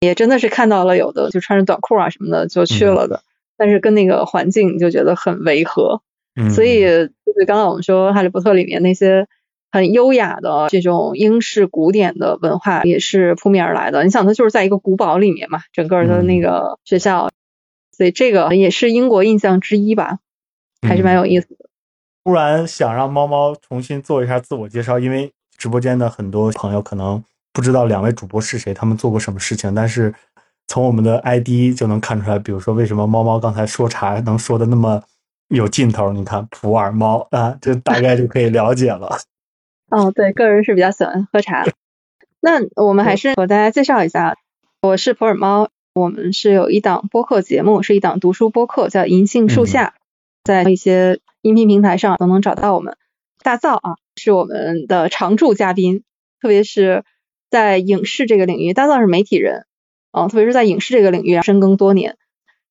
[0.00, 3.22] 也真的是看到了有的就穿着短裤啊什么的就去了的。
[3.56, 6.00] 但是跟那个环境就觉得很违和，
[6.54, 9.26] 所以就是刚刚我们说《哈利波特》里面那些
[9.70, 14.04] 很优雅的这种英式古典的文化也是扑面而来的。
[14.04, 17.30] 你想，它就是在一个古堡里面嘛，整个的那个学校，
[17.96, 20.18] 所以这个也是英国印象之一吧，
[20.82, 21.68] 还是蛮有意思的。
[22.24, 30.14] 突然想让猫猫重新做一下自我介绍，因为直播间的很多朋友可能不知道两位主播是谁，他们做过什么事情，但是。
[30.70, 35.02] 从我们的 ID 就能看出来，比如说为什么猫猫刚才说茶能说的那么
[35.48, 36.12] 有劲头？
[36.12, 39.18] 你看普洱猫啊，这大概就可以了解了。
[39.90, 41.64] 哦，对，个人是比较喜欢喝茶。
[42.40, 44.36] 那我们还是和大家介绍一下，
[44.82, 49.94] 我是普洱猫，我们是有一档播客节目，是一档读书播客，叫银杏树下，
[50.44, 52.96] 在一些音频平台上都能找到我们。
[53.42, 56.02] 大造啊，是我们的常驻嘉宾，
[56.42, 57.02] 特别是
[57.50, 59.64] 在影视这个领域，大造是媒体人。
[60.12, 62.16] 嗯，特别是在影视这个领域啊，深耕多年。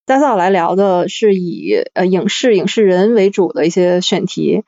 [0.06, 4.62] 大造来聊的是以呃影视影视人为主的一些选题，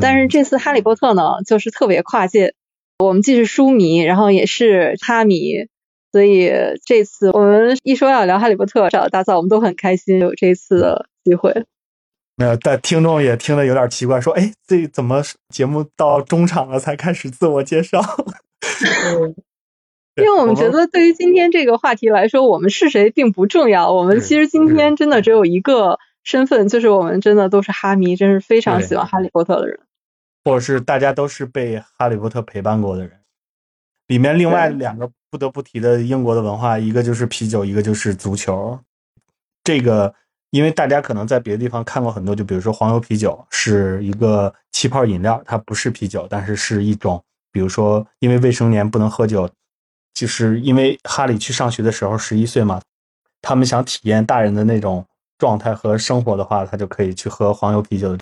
[0.00, 2.54] 但是这次哈利波特呢，就是特别跨界。
[2.98, 5.66] 我们既是书迷，然后也是哈迷，
[6.12, 6.50] 所以
[6.84, 11.64] 这次我们一说要聊哈利波特，找大嫂，我们都很开心有这次的机会。
[12.36, 18.00] 没有但听众也听得有点奇怪，说哎，这怎么节目到中场了才开始自我介绍？
[20.16, 23.92] 因为我们觉得，对于今天这个话题来说，我们是谁并不重要。
[23.92, 29.80] 我们其实今天真的只有一个身份，就是我们真的都是哈迷，真是非常喜欢哈利波特的人，
[30.44, 33.18] 或者是大家都是被哈利波特陪伴过的人。
[34.06, 38.78] 里面另外两个不得不提的英国的文化，一个就是啤酒，一个就是足球。
[39.62, 40.12] 这个，
[40.50, 47.22] 因为大家可能在别的地方看过很多，就比如说黄油啤酒是一个气泡饮料，它不是啤酒，但是是一种，
[47.52, 49.48] 比如说因为未成年不能喝酒。
[50.12, 52.82] 就是因为哈利去上学的时候十一岁嘛，
[53.40, 55.06] 他们想体验大人的那种
[55.38, 58.18] 状态和生活的话，他就可以去喝黄油啤酒。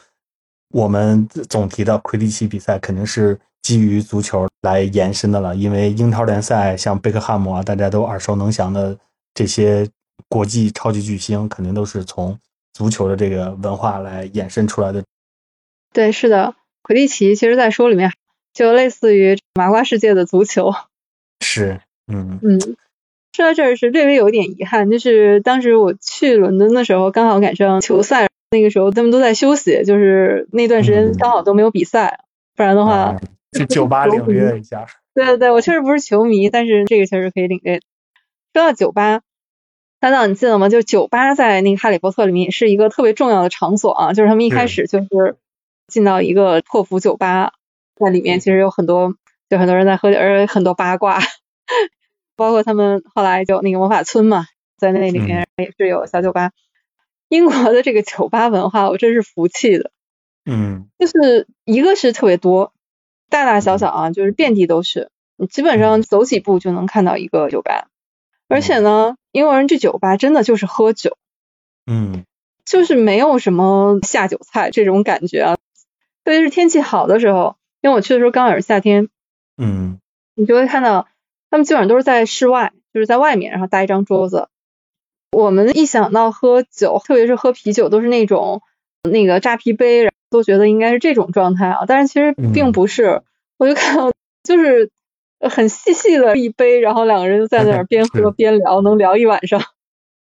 [0.70, 8.98] 我们总提到魁地奇比赛肯定是基于足球来延伸的了，因为英超联赛像贝克汉姆啊，大家都耳熟能详的
[9.34, 9.88] 这些
[10.28, 12.38] 国际超级巨星，肯定都是从
[12.74, 15.02] 足球的这个文化来衍生出来的。
[15.92, 18.12] 对，是的，魁地奇其实在书里面
[18.52, 20.74] 就类似于麻瓜世界的足球。
[21.40, 21.80] 是，
[22.12, 22.58] 嗯嗯，
[23.32, 32.20] 说到这儿是略微有一点遗憾，就是当时我去伦敦的时候，刚好赶上球赛，那个时候他们都在休息，就是那段时间刚好都没有比赛，
[32.56, 33.16] 不然的话
[33.52, 34.86] 去酒吧领略一下。
[35.14, 37.80] 对对对，我确实不是球迷，但是这个确实可以领略。
[38.54, 39.20] 说到酒吧，
[40.00, 40.68] 大道你记得吗？
[40.68, 45.36] 就酒吧在那个《哈利波特》里面也是一个特别重要的场所啊，就是他们一开始就是
[45.86, 47.52] 进到一个破釜酒吧，
[47.96, 49.14] 在里面其实有很多。
[49.50, 51.20] 就很多人在喝酒，而且很多八卦，
[52.36, 54.44] 包括他们后来就那个魔法村嘛，
[54.76, 56.50] 在那里面也是有小酒吧。
[57.28, 59.90] 英国的这个酒吧文化，我真是服气的。
[60.50, 62.72] 嗯就是一个是特别多，
[63.28, 67.88] 大大小小啊，就是遍地都是，你基本上走几步就能看到一个酒吧。
[68.48, 71.18] 而且呢，英国人去酒吧真的就是喝酒，
[71.86, 72.24] 嗯
[72.64, 75.56] 就是没有什么下酒菜这种感觉啊。
[76.24, 79.08] 特别是天气好的时候，因为我去的时候刚好是夏天，
[79.58, 80.00] 嗯
[80.34, 81.08] 你就会看到
[81.50, 84.48] 他们基本上都是在室外，就是在外面，然后搭一张桌子。
[85.30, 88.62] 我们一想到喝酒，特别是喝啤酒，都是那种
[89.02, 91.84] 那个扎啤杯，都觉得应该是这种状态啊。
[91.86, 93.22] 但是其实并不是，
[93.58, 94.12] 我就看到
[94.42, 94.90] 就是
[95.40, 99.60] 很细细的一杯，然后两个人就在那儿 边喝边聊，能聊一晚上。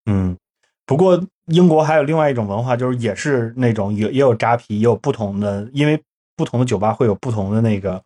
[0.06, 0.38] 嗯。
[0.86, 5.98] 不过英国还有另外一种文化，就是也是那种也也有扎啤，也有不同的，因为
[6.36, 8.04] 不同的酒吧会有不同的那个，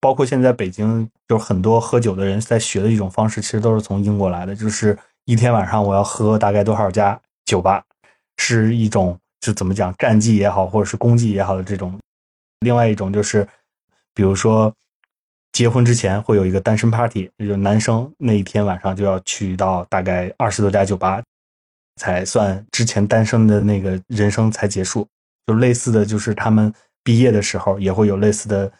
[0.00, 7.84] 包括现在北京就是很多喝酒的人在学的一种方式，其实都是从英国来的，就是一天晚上我要喝大概多少家酒吧，
[8.38, 11.98] 是一种就怎么讲战绩也好，或者是功绩也好的这种。
[12.60, 13.46] 另外一种就是，
[14.14, 14.72] 比如说
[15.52, 21.22] 结婚之前会有一个单身 party，就是男生那一天晚上就要去到大概二十多家酒吧，
[21.96, 25.06] 才算之前单身的那个人生才结束。
[25.46, 28.72] 就类似的就是他们毕业的时候也会有类似的，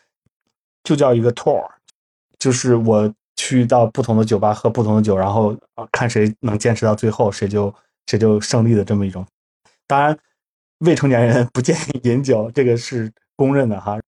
[0.84, 1.68] 就叫一个 tour，
[2.38, 5.56] 就是我去到不同的酒吧喝不同的酒，然后
[5.90, 7.74] 看谁能坚持到最后，谁就
[8.06, 9.26] 谁就胜利的这么一种。
[9.88, 10.16] 当然，
[10.78, 13.98] 未成年人不建议饮酒，这个是公认的哈。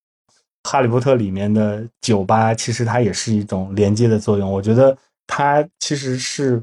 [0.63, 6.63] 哈利波特里面的酒吧其实它也是一种连接的作用，我觉得它其实是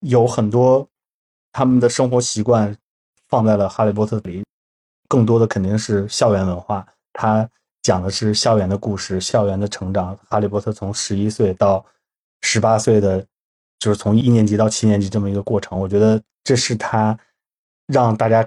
[0.00, 0.88] 有很多
[1.52, 2.74] 他们的生活习惯
[3.28, 4.42] 放在了哈利波特里，
[5.06, 7.46] 更多的肯定是校园文化，它
[7.82, 10.18] 讲的是校园的故事、校园的成长。
[10.28, 11.84] 哈利波特从十一岁到
[12.42, 13.24] 十八岁的，
[13.78, 17.18] 就是从一年级到七年级这么一个过程，我觉得这是他
[17.86, 18.46] 让大家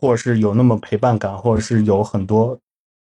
[0.00, 2.58] 或者是有那么陪伴感，或者是有很多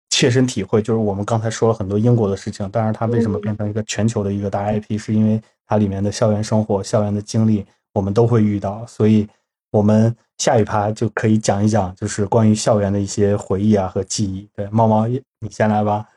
[0.09, 0.83] 切身体会。
[0.83, 9.29] 就是我们刚才说了很多英国的事情，但是它为什么变成一个全球的一个大 IP，是因为它里面的校园生活、校园的经历，我们都会遇到，所以
[9.71, 14.49] 我们下一趴就可以讲一讲，就是关于校园的一些回忆啊和记忆。
[14.57, 15.07] 对，猫猫，
[15.41, 16.11] 你先来吧。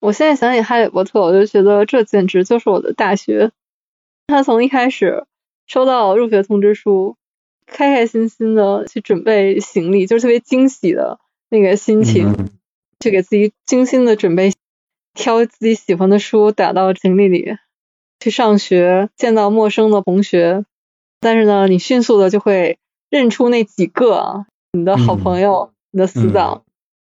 [0.00, 3.52] 我现在想起哈利波特，我就觉得这简直就是我的大学。
[4.26, 5.26] 他从一开始
[5.66, 7.16] 收到入学通知书，
[7.66, 12.48] 开开心心的去准备行李，就是特别惊喜的那个心情，嗯
[12.98, 14.52] 去给自己精心的准备，
[15.14, 17.56] 挑自己喜欢的书打到行李里，
[18.20, 20.64] 去上学，见到陌生的同学。
[21.20, 22.78] 但是呢，你迅速的就会
[23.10, 26.62] 认出那几个啊，你的好朋友，你的死党。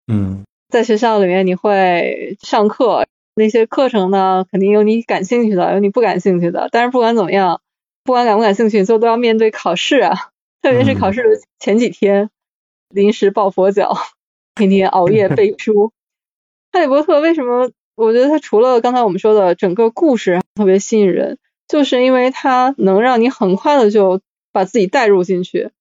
[0.07, 6.67] 嗯在学校里面，你会上课，那些课程呢，肯定有你感兴趣的，有你不感兴趣的。
[6.71, 7.61] 但是不管怎么样，
[8.03, 10.13] 不管感不感兴趣，最后都要面对考试啊。
[10.61, 12.29] 特别是考试的前几天，
[12.89, 13.95] 临时抱佛脚，
[14.55, 15.93] 天天熬夜背书。
[16.73, 17.71] 哈利波特为什么？
[17.95, 25.71] 我觉得它除了刚才我们说的整个故事特别吸引人，就是因为它能让你很快的就把自己带入进去。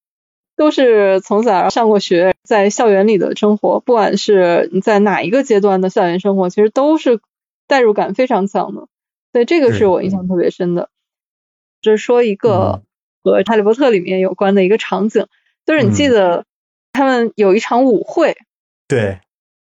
[0.56, 7.20] 都是从小上过学，在校园里的生活，不管是你在哪一个阶段的校园生活，其实都是
[7.66, 8.88] 代入感非常强的。
[9.32, 10.88] 所以这个是我印象特别深的。
[11.82, 12.82] 就是说一个
[13.22, 15.26] 和《哈利波特》里面有关的一个场景，
[15.66, 16.46] 就是你记得
[16.92, 18.36] 他们有一场舞会，
[18.88, 19.20] 对，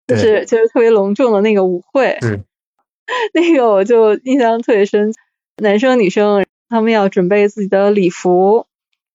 [0.05, 2.43] 对就是就是特别隆重的那个舞会，是
[3.33, 5.13] 那个我就印象特别深。
[5.57, 8.67] 男生女生他们要准备自己的礼服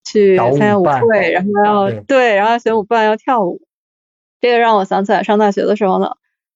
[0.06, 3.60] 去参加舞会，然后要对对，然后选舞伴要跳舞。
[4.40, 6.12] 这个让我想起来上大学的时候呢，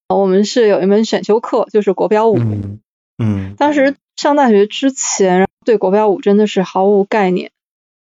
[0.08, 2.38] 我们是有一门选修课，就是国标舞。
[2.38, 2.80] 嗯
[3.18, 7.50] 嗯当时上大学之前，对国标舞真的是毫无概念，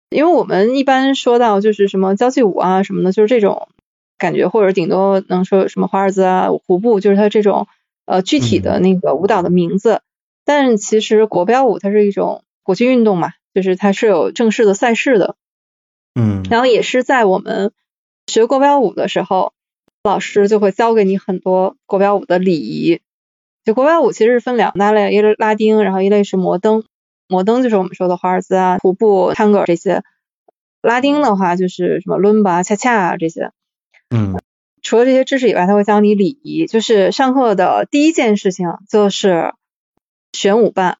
[0.10, 3.70] 因为我们一般说到就是什么交际舞啊什么的，就是这种
[4.18, 7.68] 感觉，或者顶多能说什么华尔兹啊、胡步，就是它这种
[8.06, 10.02] 呃具体的那个舞蹈的名字。
[10.44, 15.36] 但是其实国标舞它是一种国际运动嘛，就是它是有正式的赛事的。
[16.14, 17.72] 嗯然后也是在我们
[18.28, 19.52] 学国标舞的时候，
[20.04, 23.02] 老师就会教给你很多国标舞的礼仪。
[23.66, 26.84] 就国标舞其实是分两大类，一类拉丁，然后一类是摩登。
[27.28, 30.04] 摩登就是我们说的华尔兹啊、徒步、探戈这些。
[30.84, 33.52] 拉丁的话就是什么伦巴、恰恰啊这些。
[34.16, 34.40] 嗯
[34.84, 36.68] 除了这些知识以外，他会教你礼仪。
[36.68, 39.56] 就是上课的第一件事情就是
[40.32, 41.00] 选舞伴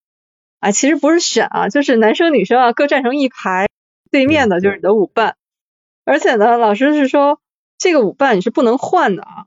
[0.60, 3.68] 啊，其实不是选啊，就是男生女生啊各站成一排，
[4.12, 5.36] 对面的就是你的舞伴。
[6.06, 7.40] 而且呢，老师是说
[7.78, 9.46] 这个舞伴你是不能换的啊，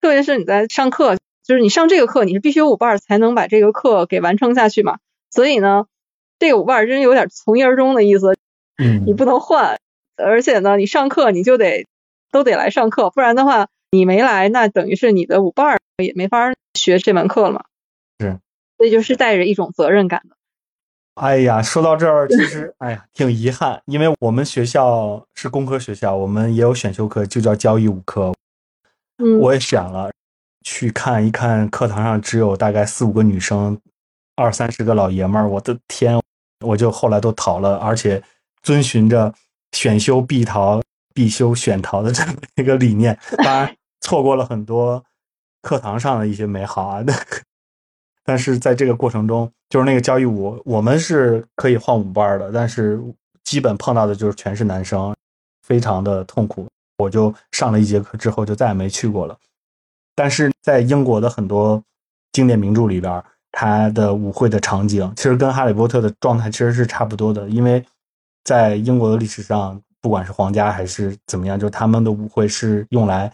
[0.00, 4.98] 特别是你在上课，就是你上这个课你是必须有舞伴才能把这个课给完成下去嘛。
[5.30, 5.86] 所以呢，
[6.38, 8.36] 这个舞伴真有点从一而终的意思，
[8.78, 9.78] 嗯，你不能换，
[10.16, 11.86] 而且呢，你上课你就得
[12.32, 17.64] 都得来上课，不然的话，你没来，那等于是你的舞伴儿也没法学这门课了嘛。
[18.18, 18.38] 是，
[18.78, 20.37] 所以就是带着一种责任感的。
[21.18, 28.32] 哎呀，说到这儿， 其实哎呀，挺遗憾，因为我们学校是工科学校，我们也有选修课，就叫交谊舞课。
[29.18, 30.10] 嗯，我也选了，
[30.64, 33.78] 去看一看，课堂上只有大概四五个女生，
[34.36, 36.20] 二三十个老爷们儿，我的天！
[36.64, 38.22] 我就后来都逃了，而且
[38.62, 39.32] 遵循着
[39.72, 40.82] 选修必逃、
[41.14, 45.04] 必修选逃的这么一个理念，当然错过了很多
[45.62, 47.04] 课堂上的一些美好啊。
[48.28, 53.00] 但是在这个过程中，就是那个交谊舞，我们是可以换舞伴的，但是
[53.42, 55.16] 基本碰到的就是全是男生，
[55.66, 56.68] 非常的痛苦。
[56.98, 59.34] 我就上了一节课之后，就再也没去过了。
[60.14, 61.82] 但是在英国的很多
[62.32, 63.24] 经典名著里边。
[63.50, 67.82] 他的舞会的场景其实跟《哈利波特》的状态其实是差不多的，因为
[68.44, 73.32] 在英国的历史上，不管是皇家还是怎么样，就他们的舞会是用来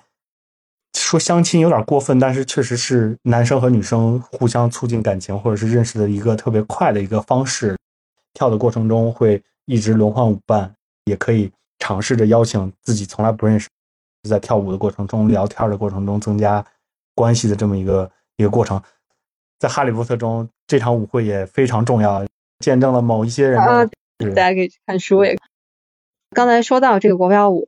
[0.94, 7.76] 说相亲有点过分，但是确实是男生和女生互相促进感情或者是认识的一个特别快的一个方式。
[8.32, 10.74] 跳的过程中会一直轮换舞伴，
[11.04, 13.68] 也可以尝试着邀请自己从来不认识，
[14.28, 16.64] 在跳舞的过程中聊天的过程中增加
[17.14, 18.80] 关系的这么一个一个过程。
[19.58, 22.26] 在《哈利波特》中，这场舞会也非常重要，
[22.58, 23.60] 见证了某一些人。
[23.60, 23.84] 啊，
[24.34, 25.38] 大家可以去看书也。
[26.30, 27.64] 刚才说到这个国标舞，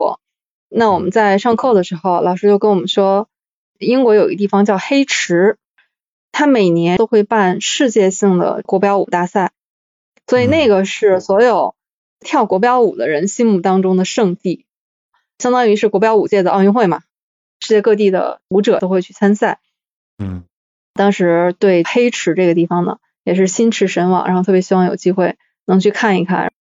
[0.68, 3.28] 那我们在上课的时候，老师就跟我们说，
[3.78, 5.58] 英国有一个地方叫黑池，
[6.32, 9.52] 它每年都会办世界性的国标舞大赛，
[10.26, 11.74] 所以那个是所有
[12.20, 14.66] 跳国标舞的人心目当中的圣地，
[15.38, 17.02] 相当于是国标舞界的奥运会嘛，
[17.60, 19.60] 世界各地的舞者都会去参赛。
[20.18, 20.44] 嗯。
[20.94, 25.36] 当时对黑池这个地方呢，也是心驰神往，然后特别希望有机会
[25.66, 26.54] 能去看一看。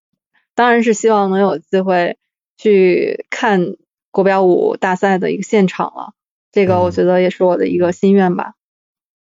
[0.56, 2.18] 当然是希望能有机会
[2.58, 3.78] 去看
[4.16, 6.14] 国标舞大赛的一个现场了。
[6.54, 8.54] 这个我觉得也是我的一个心愿吧。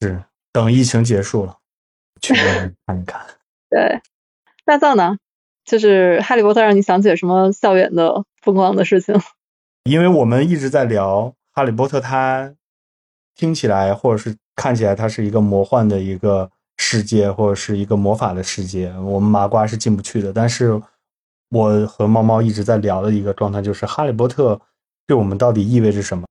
[0.02, 1.60] 是，等疫情结束了，
[2.20, 2.34] 去
[2.86, 3.26] 看一看。
[3.72, 4.02] 对，
[4.66, 5.18] 大藏呢？
[5.64, 9.16] 就是《哈利波特》让你想起了什么校园的疯狂的事情？
[9.90, 11.22] 因为我们一直在聊
[11.54, 12.54] 《哈利波特》，它
[13.36, 14.36] 听起来或者是。
[14.56, 20.32] 看起来它是一个魔幻的一个世界，或者是一个魔法的世界，我们麻瓜是进不去的。
[20.32, 20.80] 但是
[21.50, 24.54] 我和猫猫一直在聊的一个状态就是《哈利波特》
[25.08, 26.26] 对我们到底意味着什么？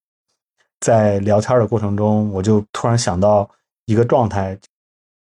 [0.80, 3.48] 在聊天的过程中，我就突然想到
[3.86, 4.58] 一个状态：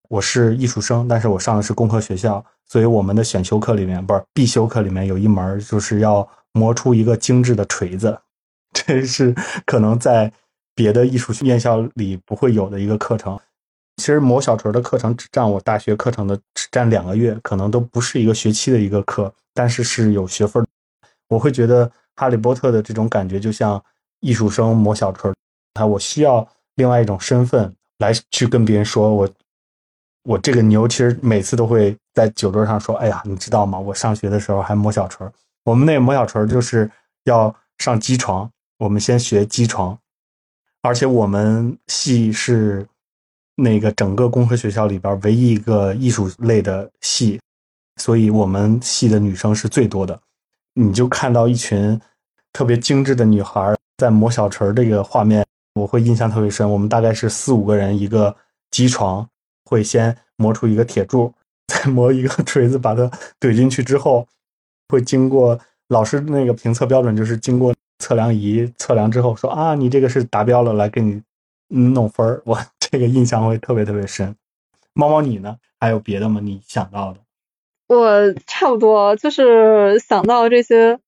[0.10, 8.20] 我是艺术生，但是我上的是工科学校，所以我们的选修课里面不是必修课里面有一门就是要磨出一个精致的锤子，
[8.74, 9.36] 这是
[9.66, 10.32] 可能在。
[10.78, 13.36] 别的艺术院校里不会有的一个课程，
[13.96, 20.64] 其实磨小锤的课程只占我大学课程的只占两个月，可能都不是一个学期的一个课，但是是有学分。
[21.30, 23.82] 我会觉得哈利波特的这种感觉就像
[24.20, 25.32] 艺术生磨小锤，
[25.76, 26.46] 啊，我需要
[26.76, 29.30] 另外一种身份来去跟别人说，我
[30.24, 33.80] 我这个牛其实每次都会在酒桌上说，哎呀，你知道吗？
[33.80, 35.26] 我上学的时候还磨小锤，
[35.64, 36.92] 我们那磨小锤就是
[37.24, 39.98] 要上机床，我们先学机床。
[40.82, 42.88] 而且我们系是
[43.56, 47.40] 那个整个工科学校里边唯一一个艺术类的系，
[47.98, 50.18] 所以我们系的女生是最多的。
[50.80, 52.00] 你就看到一群
[52.54, 56.70] 特别精致的女孩在磨小锤这个画面，我会印象特别深。
[56.70, 58.36] 我们大概是四五个人一个
[58.70, 59.28] 机床，
[59.66, 61.34] 会先磨出一个铁柱，
[61.68, 63.10] 再磨一个锤子把它
[63.40, 64.28] 怼进去之后，
[64.90, 67.74] 会经过老师那个评测标准，就是经过。
[68.00, 71.20] 测量仪测量之后说啊，你这个是达标了，来给你
[71.68, 72.40] 弄分儿。
[72.46, 74.34] 我这个印象会特别特别深。
[74.94, 75.58] 猫猫你呢？
[75.80, 76.40] 还有别的吗？
[76.40, 77.20] 你想到的？
[77.88, 81.00] 我差不多就是想到这些。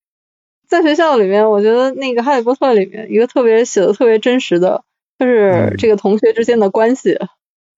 [0.68, 4.84] 在学校里面，我觉得那个《哈利波特》里面一个特别写的特别真实的，
[5.18, 7.18] 就是这个同学之间的关系。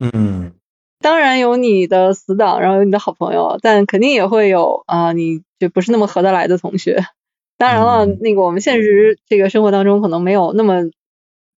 [0.02, 0.52] 嗯。
[0.99, 7.02] 当然有你的死党，然后有你的好朋友，但肯定也会有啊，你就不是那么合得来的同学。
[7.58, 10.84] 当然了，那个我们现实这个生活当中可能没有那么，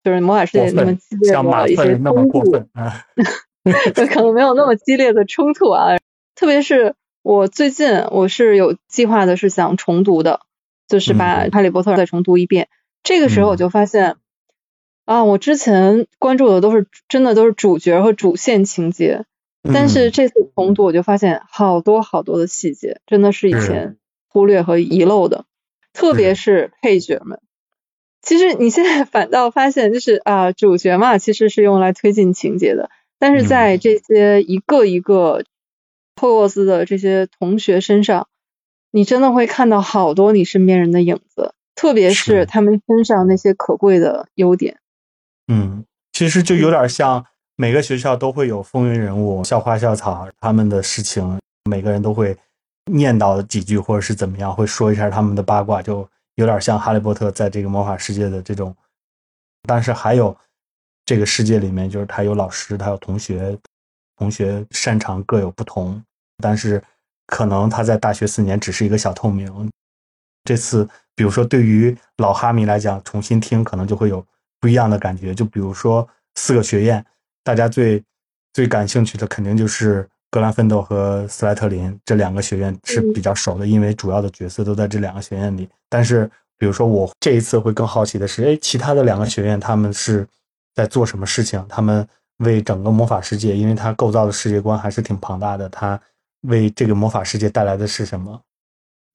[0.03, 3.05] 就是魔法世界那么激烈的一些冲突，啊
[4.13, 5.95] 可能没有那么激烈的冲突啊。
[6.35, 6.93] 特别是
[7.24, 10.41] 我最近我是有计划的，是想重读的，
[10.88, 12.67] 就是把《哈利波特》再重读一遍。
[13.03, 14.15] 这个时候我就发现，
[15.05, 19.26] 啊，我之前关注的都是真的都是主角和主线情节，
[19.72, 23.97] 但是这次重读我就发现好多好多的细节，真的是以前
[24.28, 25.45] 忽略和遗漏的。
[25.93, 27.39] 特别是配角们，
[28.22, 32.89] 其实你现在 反倒发现，就是啊，主角嘛，其实是用来推进情节的。
[33.19, 35.43] 但是在这些一个一个
[36.22, 38.28] 霍格沃斯的这些同学身上，
[38.91, 41.55] 你真的会看到好多你身边人的影子。
[41.74, 44.80] 特别是他们身上那些可贵的优点。
[45.47, 52.38] 嗯，其实就有点像每个学校都会有风云人物、校花校草，他们的事情每个人都会
[52.91, 58.76] 念叨几句，或者是怎么样，会说一下他们的八卦，就有点像哈利波特在这个魔法世界的这种。
[59.63, 60.38] 但是还有
[61.03, 63.57] 这个世界里面，就是他有老师，他有同学，
[64.17, 66.03] 同学擅长各有不同，
[66.41, 66.81] 但是
[67.27, 69.69] 可能他在大学四年只是一个小透明。
[70.43, 74.25] 这次，比如说对于老哈迷来讲，重新听可能就会有
[74.59, 75.33] 不一样的感觉。
[75.35, 77.05] 就比如说四个学院，
[77.43, 78.03] 大家最
[78.51, 85.69] 最感兴趣的肯定就是格兰芬多和斯莱特林这两个学院是比较熟的，因为主要的角色都在这两个学院里。
[85.87, 90.27] 但是，比如说我这一次会更好奇的是，哎，其他的两个学院他们是
[90.73, 91.63] 在做什么事情？
[91.69, 96.01] 他们为整个魔法世界，因为它构造的世界观还是挺庞大的，它
[96.41, 98.41] 为这个魔法世界带来的是什么？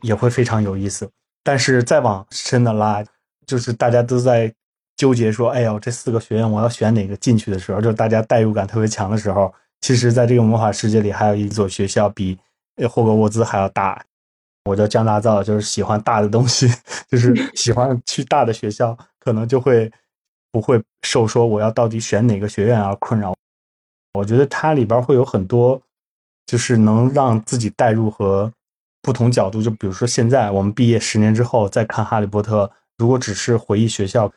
[0.02, 1.10] 也会非常有意思，
[1.42, 3.02] 但是再往深的拉，
[3.46, 4.52] 就是大家都在
[4.96, 12.38] 纠结说：“哎呦，这四个学院我要选哪个进去的时候，就大家代入感特别强的时候，其实，在这个魔法世界里，还有一所学校比
[12.90, 14.04] 霍格沃兹还要大。
[14.64, 16.68] 我叫江大造，就是喜欢大的东西，
[17.08, 19.90] 就是喜欢去大的学校，可能就会
[20.50, 23.34] 不会受说我要到底选哪个学院而困扰。
[24.14, 25.80] 我觉得它里边会有很多，
[26.46, 28.52] 就是能让自己代入和。
[29.02, 32.64] 不同角度，就比如说现在我们毕业十年之后再看《哈利波特》，
[32.98, 34.28] 如果只是回忆学校，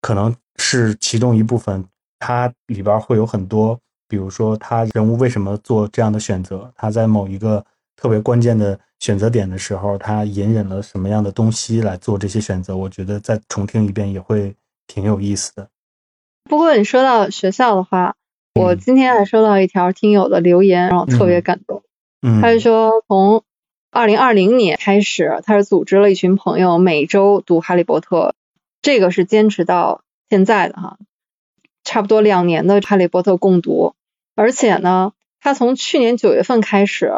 [0.00, 1.84] 可能是其中一部分。
[2.18, 7.64] 它里边会有很多，比如说他人物为什么做这样的选择，他在某一个
[7.94, 12.76] 特别关键的选择点的时候，他隐忍了什么样的东西来做这些选择。
[12.76, 14.52] 我觉得再重听一遍也会
[14.88, 15.68] 挺有意思的。
[16.50, 18.16] 不过你说到学校的话，
[18.56, 21.82] 我今天还收到一条听友的留言，让我特别感动。
[22.22, 23.44] 嗯，他是说从。
[23.88, 28.30] 二零二零年开始，他是组织了一群朋友每周读《哈利波特》，
[28.82, 30.98] 这个是坚持到现在的哈，
[31.82, 33.94] 差不多两年的《哈利波特》共读。
[34.34, 37.10] 而且呢，他从去年九月份开始，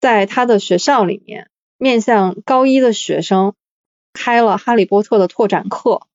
[0.00, 3.52] 在他的学校里面面向高一的学生
[4.14, 6.06] 开了《哈利波特》的拓展课。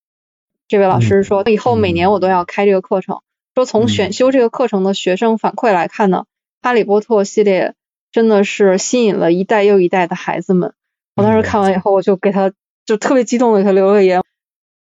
[0.68, 3.22] 这位老师说，以后每年我都要开这个课程。
[3.56, 6.26] 说从选修这个课程的学生反馈来看呢，
[6.62, 7.76] 《哈利波特》系列。
[8.14, 10.74] 真的是吸引了一代又一代的孩子们。
[11.16, 12.52] 我当时看完以后，我就给他
[12.86, 14.22] 就特别激动的给他留了言。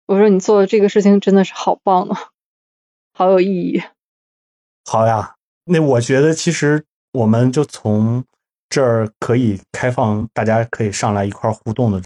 [0.05, 2.17] 我说：“你做的这个事情真的是好棒啊，
[3.13, 3.83] 好有意义。”
[4.89, 8.23] 好呀，那我觉得其实我们就从
[8.69, 12.01] 这儿可以开放，大家可以上来一块互动的。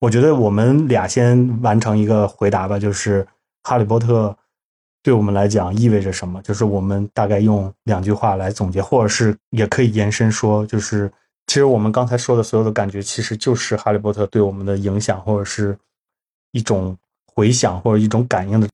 [0.00, 3.24] 我觉得我们俩先完成一个回答吧，就是
[3.62, 4.28] 《哈利波特》。
[5.06, 6.42] 对我们来讲意味着什么？
[6.42, 11.08] 就是我们大概用两句话来总结，或者是也可以延伸说，就是
[11.46, 15.78] 其实我们刚才说的所有的感觉，其实就是《哈利波特》对我们的影响，或者是
[16.50, 18.68] 一种回响或者一种感应的。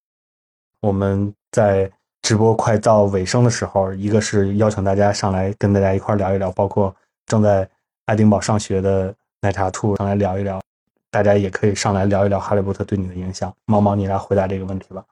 [0.80, 7.68] 我们在直播快到尾声的时候，一个是邀请大家上来跟大家一块聊一聊，包括正在
[8.06, 10.62] 爱丁堡上学的奶茶兔上来聊一聊，
[11.10, 13.54] 大家也可以上来聊一聊《哈利波特》对你的影响。
[13.66, 15.04] 猫猫，你来回答这个问题吧。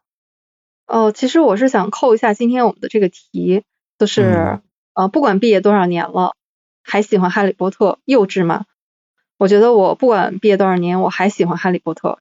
[0.90, 3.62] 哦，其实我是想扣一下今天我们的这个题，
[3.96, 4.58] 就是
[4.92, 6.34] 呃，不管毕业多少年了，
[6.82, 8.64] 还喜欢哈利波特，幼稚吗？
[9.38, 12.18] 我觉得我不管毕业多少年，我还喜欢哈利波特。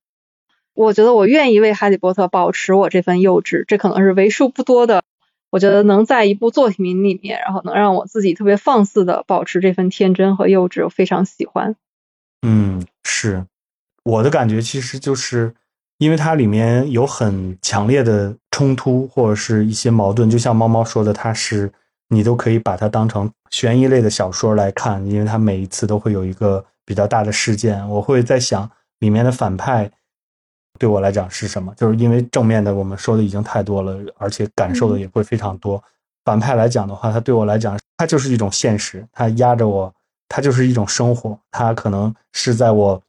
[0.75, 5.03] 我觉得我愿意为哈利波特保持我这份幼稚，这可能是为数不多的。
[5.49, 11.75] 我觉得能在一部作品里面，然后能让我自己特别放肆的保持这份天真和幼稚，我非常喜欢。
[12.43, 13.47] 嗯，是
[14.03, 15.55] 我的感觉，其实就是。
[15.99, 21.71] 因为它里面有很强烈的冲突或者是一些矛盾，就像猫猫说的，它是
[22.07, 27.87] 你都可以把它当成悬疑类的小说来看，因为它每一次都会有一个比较大的事件。
[27.89, 28.69] 我会在想，
[28.99, 29.91] 里面的反派
[30.79, 31.73] 对我来讲是什么？
[31.75, 35.83] 就是因为正面的我们说的已经太多了，而且感受的也会非常多。
[36.23, 39.93] 反派来讲的话，它对我来讲，它就是一种现实，它压着我，
[40.29, 43.01] 它就是一种生活，它可能是在我。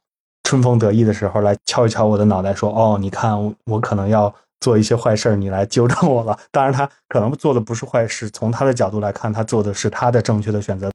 [0.51, 10.91] 春风得意的时候来敲一敲我的脑袋，说：“哦，你看我可能要做一些坏事你来纠正我了。”当然，他可能做的不是坏事，从他的角度来看，他做的是他的正确的选择。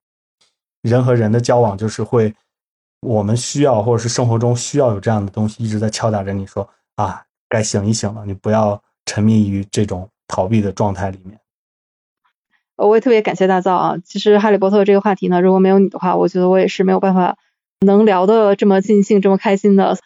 [0.83, 2.35] 人和人的交往就是会，
[3.01, 11.41] 我们需要或者是生活中需要有这样的东西一直在敲打着你说：“啊，该醒一醒了，你不要沉迷于这种逃避的状态里面。”
[12.77, 13.97] 我也特别感谢大造啊！
[14.05, 17.39] 其实《哈利波特》这个话题呢，如果没有你的话，我觉得我也是没有办法。
[17.81, 19.97] 能聊的这么尽兴，这么开心的，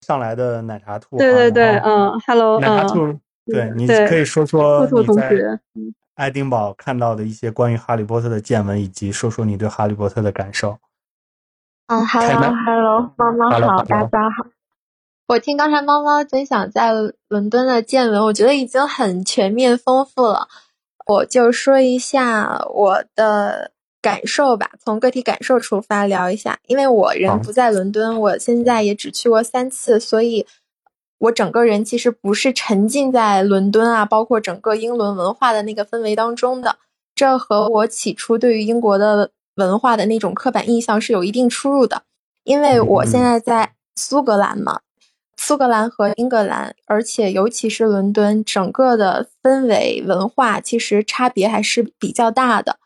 [0.00, 5.60] 上来的奶茶兔，对对对，嗯，Hello，奶茶兔，对你可以说说兔兔同学，
[6.14, 10.78] 爱丁堡看到的一些关于哈利波特的见闻，以及说说你对哈利波特的感受。
[11.86, 14.46] 啊，Hello，Hello，妈妈好，大家好。
[15.28, 16.92] 我听刚才猫猫分享在
[17.28, 20.48] 伦敦的见闻，我觉得已经很全面丰富了。
[21.06, 23.70] 我就说一下我的
[24.02, 26.58] 感受吧，从个体感受出发聊一下。
[26.66, 30.46] 因为我人不在伦敦，我现在也只去过三次，所以
[31.18, 36.76] 我整个人其实不是沉浸在伦敦啊，包括整个英伦文化的那个氛围当中的。
[37.14, 42.02] 这和我起初对于英国的文化的那种刻板印象是有一定出入的。
[42.44, 44.80] 因为我现在在苏格兰嘛。
[45.38, 52.78] 苏格兰和英格兰，而且尤其是伦敦，整个的氛围文化其实差别还是比较大的。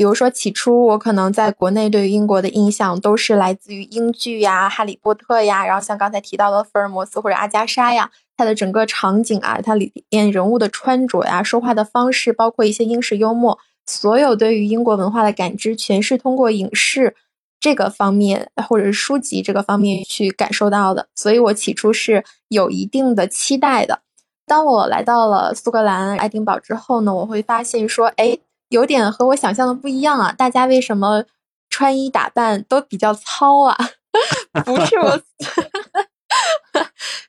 [0.00, 17.14] 比如说，起初我可能在国内对于英国的印象都是来自于英剧呀、哈利波特呀，然后像刚才提到的福尔摩斯或者阿加莎呀，它的整个场景啊，它里面人物的穿着呀、说话的方式，包括一些英式幽默，所有对于英国文化的感知，全是通过影视。
[17.60, 24.00] 这个方面，或者是书籍这个方面去感受到的，所以我起初是有一定的期待的。
[24.46, 28.38] 当我来到了苏格兰爱丁堡之后呢，我会发现说，哎，
[28.70, 30.32] 有点和我想象的不一样啊！
[30.32, 31.24] 大家为什么
[31.68, 33.76] 穿衣打扮都比较糙啊？
[34.64, 35.18] 不是我，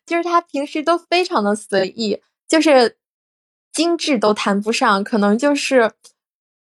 [0.06, 2.98] 就是他平时都非常的随意，就是
[3.72, 5.92] 精致都谈不上，可能就是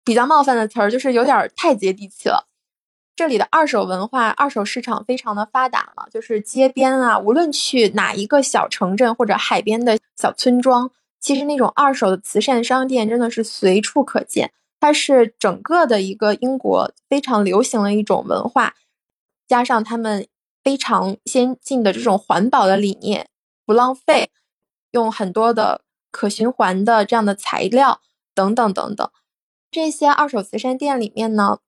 [0.04, 2.48] 比较冒犯的词儿，就是有点太接地气了。
[3.16, 14.54] 这里的二手文化、二手市场非常的发达嘛，就是街边啊，无论去哪一个小城镇或者海边的小村庄，其实那种二手的慈善商店真的是随处可见。
[14.80, 18.76] 它是整个的一个英国非常流行的一种文化，
[19.48, 20.28] 加上他们
[20.64, 23.30] 非常先进的这种环保的理念，
[23.66, 24.30] 不浪费，
[24.92, 28.02] 用很多的可循环的这样的材料
[28.36, 29.10] 等等等等。
[29.72, 31.60] 这些二手慈善店里面呢。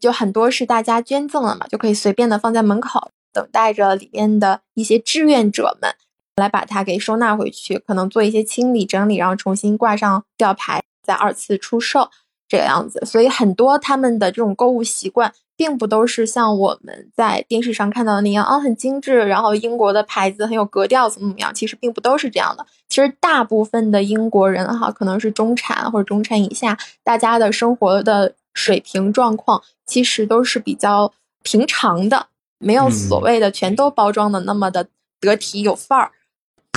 [0.00, 5.94] 就很多是大家捐赠了嘛，就可以随便的放在门口，等待着里面的一些志愿者们
[6.40, 12.10] 来把它给收纳回去，可能做一些清理整理，然后重新挂上吊牌，再二次出售
[12.48, 13.04] 这个样子。
[13.06, 21.54] 所以很多他们的这种购物习惯，并不都是像我们在电视上看到的那样啊，很精致，然后英国的牌子很有格调，怎么怎么样？
[21.54, 22.66] 其实并不都是这样的。
[22.88, 28.34] 其实大部分的英国人哈，可能是中产或者中产以下，大家的生活的。
[28.52, 31.12] 水平状况其实都是比较
[31.44, 32.26] 平常的，
[32.58, 34.88] 没有所谓的全都包装的那么的
[35.20, 36.10] 得体有范儿。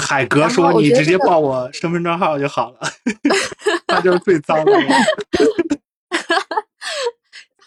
[0.02, 2.80] 海格说：“你直接报我身份证号就好了。
[3.88, 4.72] ”那就是最脏的。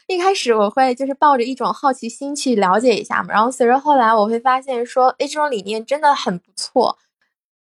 [0.07, 6.99] 一开始我会就是抱着一种好奇心去了解一下嘛，然后随着后来我会发现说，哎，这种理念真的很不错，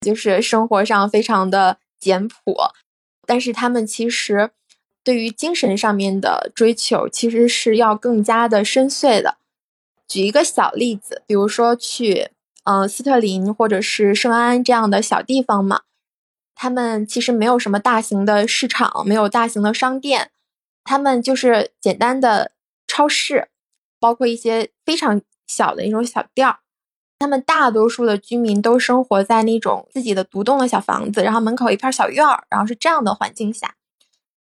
[0.01, 2.55] 就是生活上非常的简朴，
[3.25, 4.51] 但是他们其实。
[5.03, 9.37] 对于精神上面的追求，其实是要更加的深邃的。
[10.07, 12.29] 举一个小例子，比如说去，
[12.63, 15.81] 嗯，斯特林或者是圣安这样的小地方嘛，
[16.53, 20.29] 他们其实没有什么大型的市场，没有大型的商店，
[20.83, 22.51] 他们就是简单的
[22.87, 23.49] 超市，
[23.99, 26.59] 包括一些非常小的那种小店儿。
[27.19, 33.75] 他们大多数的居民都生活在那种自己的独栋的小房子，然后门口一片小院儿，然后是这样的环境下。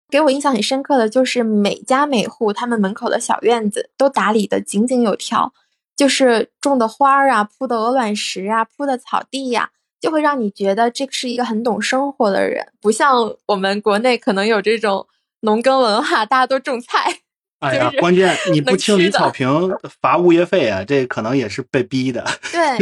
[0.08, 5.52] 给我印象很深刻的就是每家每户他们门口的小院子都打理的井井有条，
[6.00, 9.68] 就是种的花儿啊、铺的鹅卵石啊、铺的草地呀，
[10.00, 15.06] 就会让你觉得这是一个很懂生活的人，不像我们国内可能有这种
[15.40, 17.18] 农耕文化，大家都种菜。
[17.60, 19.70] 哎呀，关键你不清理草坪
[20.00, 22.24] 罚物业费啊，这可能也是被逼的。
[22.50, 22.78] 对，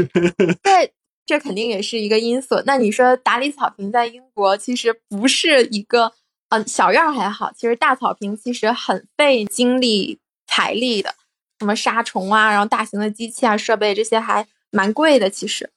[0.62, 0.92] 对，
[1.26, 2.62] 这肯定也是一个因素。
[2.66, 6.12] 那你说打理草坪在英国其实不是一个。
[6.50, 11.14] 嗯，小院还好，其实大草坪其实很费精力财力的，
[11.58, 15.28] 什么杀虫啊，然后大型的机器啊、设备这些还蛮贵的。
[15.28, 15.70] 其实，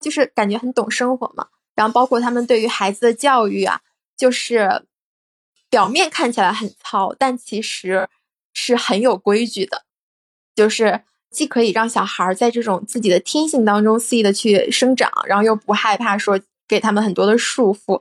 [0.00, 1.48] 就是感觉很懂生活嘛。
[1.74, 3.80] 然后包括他们对于孩子的教育啊，
[4.16, 4.84] 就是
[5.68, 8.08] 表面看起来很糙，但其实
[8.54, 9.84] 是很有规矩的。
[10.54, 18.00] 就是既可以让小孩在这种自己的天性当中肆意的去生长，然后又不害怕说给他们很多的束缚。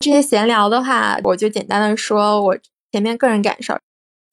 [0.00, 2.58] 这些闲聊的话，我就简单的说，我
[2.90, 3.78] 前面个人感受。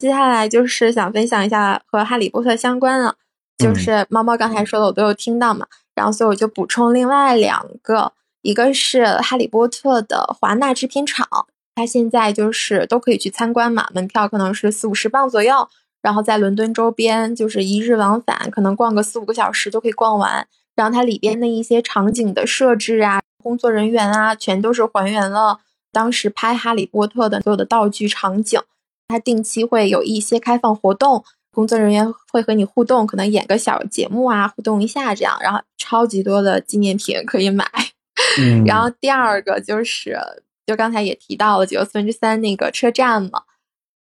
[0.04, 3.16] 接下来就是想分享一下和哈利波特相关的，
[3.58, 5.66] 就是猫猫刚才说的，我都有听到嘛。
[5.96, 11.26] 然后所以我就补充另外两个，一个是哈利波特的华纳制片厂，
[11.74, 15.70] 它现在就是都可以去参观嘛，门票可能是四五十磅左右，
[16.02, 20.46] 然后在伦敦周边就是一日往返，可能逛个四五个小时就可以逛完。
[20.76, 23.22] 然后它里边的一些场景的设置啊。
[23.42, 25.60] 工作人员啊，全都是还原了
[25.94, 28.60] 当时拍《哈利波特》的所有的道具场景。
[29.08, 37.66] 它定期会有一些开放活动，工作人员会和你互动，可能演个小节目啊，互动一下这样，然后超级多的纪念品可以买。
[38.40, 40.18] 嗯，然后第二个就是，
[40.66, 43.44] 就刚才也提到了九又四分之三那个车站嘛。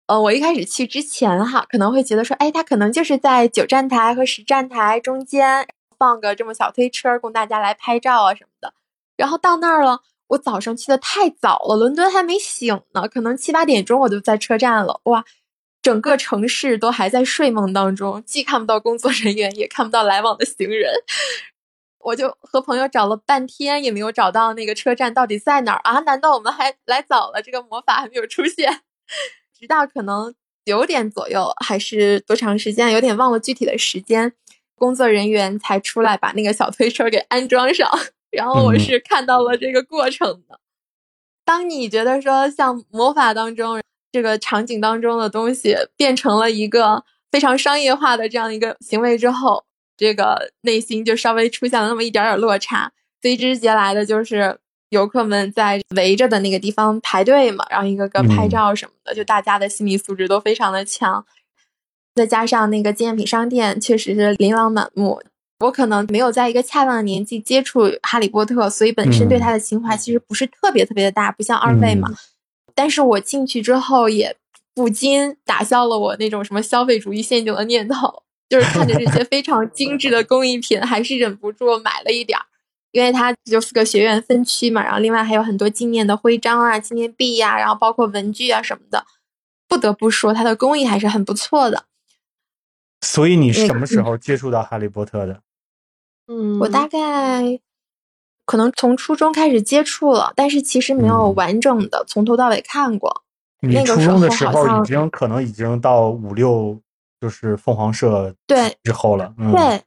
[0.08, 5.68] 呃，我一开始去之前哈，可能会觉得说，哎，它可能就是在九站台和十站台中间
[5.98, 8.74] 放个这么小推车，供大家来拍照啊什么的。
[9.18, 15.00] 然后到那儿了，我早上去的太早了，伦敦还没醒呢，可能七八点钟我就在车站了。
[15.04, 15.24] 哇，
[15.82, 20.92] 整个城市都还在睡梦当中，既看不到工作人员，也看不到来往的行人。
[22.00, 26.00] 我就和朋友找了半天，也没有找到那个车站到底在哪儿啊？
[26.02, 27.42] 难道我们还来早了？
[27.42, 28.82] 这个魔法还没有出现？
[29.60, 30.34] 直到可能
[30.66, 32.92] 九点左右，还是多长时间？
[32.92, 34.34] 有点忘了具体的时间，
[34.76, 37.90] 工作人员才出来把那个小推车给安装上。
[38.36, 40.60] 然后我是看到了这个过程的。
[41.44, 43.82] 当你觉得说像魔法当中
[44.12, 49.66] 这个场景当中的东西变成了一个非常商业化的这样一个行为之后，
[49.98, 52.92] 这个内心就稍微出现了那么一点点落差。
[53.22, 54.60] 随之而来的就是。
[54.90, 61.26] 游客们在围着的那个地方排队嘛，然后一个个拍照什么的，就大家的心理素质都非常的强。
[62.14, 65.22] 再加上那个纪念品商店确实是琳琅满目。
[65.60, 72.10] 我可能没有在一个恰当的年纪接触哈利波特，所以本身对他的情怀其实不是特别特别的大，不像二位嘛。
[72.74, 74.36] 但是我进去之后也
[74.74, 82.46] 不禁打消了我那种什么消费主义陷阱的念头，就是看着这些非常精致的工艺品，还是忍不住买了一点儿。
[82.92, 89.06] 因为它就是个学院分区嘛，然后另外还有很多纪念的徽章啊、纪念币呀，然后包括文具啊什么的，
[89.68, 91.86] 不得不说它的工艺还是很不错的。
[93.02, 95.42] 所以你什么时候接触到哈利波特的？
[96.28, 97.60] 嗯，我大概
[98.46, 103.24] 可能从初中开始接触了，但是其实没有完整的从头到尾看过。
[103.62, 106.80] 你初中的时候已经可能已经到五六，
[107.20, 109.34] 就是凤凰社对之后了。
[109.38, 109.82] 对。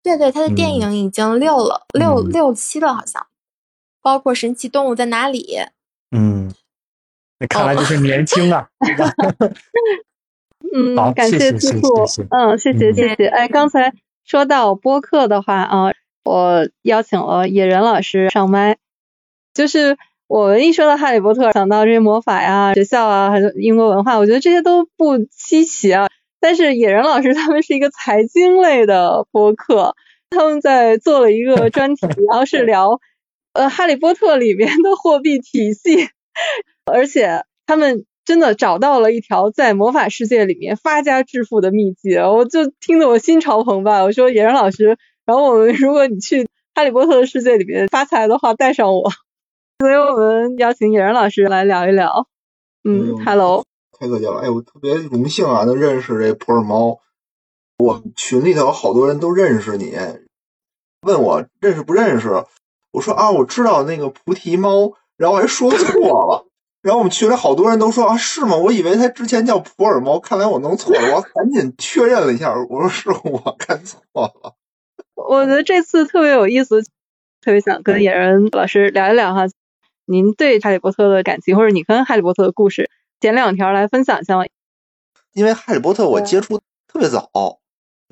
[0.00, 3.26] 对对，他的电影已经六了，六六七了，好像，
[4.00, 5.58] 包括《神奇动物在哪里》。
[6.16, 6.50] 嗯，
[7.38, 8.68] 那看来就是年轻啊。
[10.72, 12.04] 嗯，感谢兔兔。
[12.30, 13.26] 嗯，谢谢谢谢。
[13.26, 13.92] 哎，刚才
[14.28, 18.76] 说到播客的话啊，我邀请了野人老师上麦。
[19.54, 26.08] 就是我们一说到哈利波特，想到这些魔法呀、学校啊，还有英国文化，我觉得这些都不稀奇啊。
[26.40, 29.96] 但是野人老师他们是一个财经类的播客，
[30.28, 33.00] 他们在做了一个专题，然后是聊
[33.54, 36.10] 呃《哈利波特》里面的货币体系，
[36.84, 44.02] 而且他们真的找到了一条在魔法世界里面发家致富的秘籍，我就听得我心潮澎湃。
[44.02, 49.10] 我说野人老师，然后我们如果你去《哈利波特》的世界里面发财的话，带上我。
[49.78, 52.28] 所以我们邀请野人老师来聊一聊。
[52.84, 53.64] 嗯，Hello。
[53.98, 57.00] 太客气了，哎，我特别荣幸啊，能认识这普洱猫。
[57.78, 59.96] 我群里头有好多人都认识你，
[61.00, 62.44] 问我认识不认识。
[62.92, 66.44] 我说啊，我知道那个菩提猫，然后我还说错了。
[66.80, 68.56] 然后我们群里好多人都说啊，是吗？
[68.56, 71.16] 我以为它之前叫普洱猫，看来我弄错了。
[71.16, 74.54] 我赶紧确认了一下，我说是我看错了。
[75.14, 76.82] 我觉得这次特别有意思，
[77.40, 79.46] 特别想跟野人老师聊一聊哈，
[80.06, 82.88] 您对哈利波特的感情，或者你跟哈利波特的故事。
[83.20, 84.44] 剪两条来分享一下吗？
[85.32, 87.28] 因为《哈利波特》我接触特别早，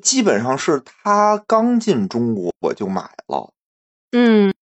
[0.03, 3.53] 基本上是他刚进中国我就买了。
[4.11, 4.53] 嗯，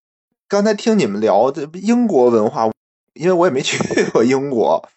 [0.48, 2.70] 刚才听你们聊这英国文化，
[3.16, 3.80] 因为我也没去
[4.12, 4.88] 过英国，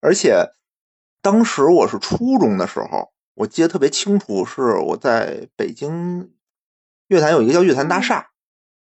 [0.00, 0.50] 而且
[1.22, 6.32] 当时我是初中的时候，我记得特别清楚，是我在北京
[7.06, 8.30] 乐坛有一个叫乐坛大厦，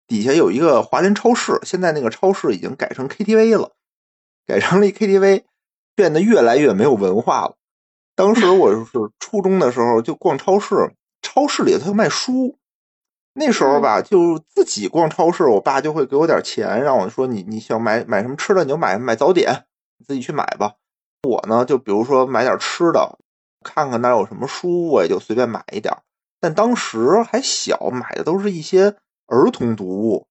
[0.06, 3.72] 底下有一个华联超市，现在那个超市已经改成 KTV 了，
[4.46, 5.44] 改成了一 KTV。
[5.94, 7.58] 变得越来越没有文化了。
[8.16, 8.86] 当时我是
[9.20, 12.58] 初中的时候，就逛超市，超市里头卖书。
[13.34, 19.66] 那时候吧，就自己逛超市，我爸就会给我点钱，让我说你你想买买什么吃的，你就买买早点，
[19.98, 20.76] 你自己去买吧。
[21.24, 23.18] 我呢，就比如说买点吃的，
[23.64, 25.96] 看看那有什么书，我也就随便买一点。
[26.40, 28.96] 但当时还小，买的都是一些
[29.28, 30.28] 儿童读物，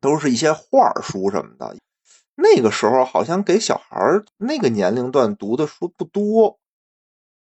[0.00, 1.76] 都是一些画书什么的。
[2.34, 3.96] 那个时候好像给小孩
[4.36, 6.58] 那个年龄段读的书不多，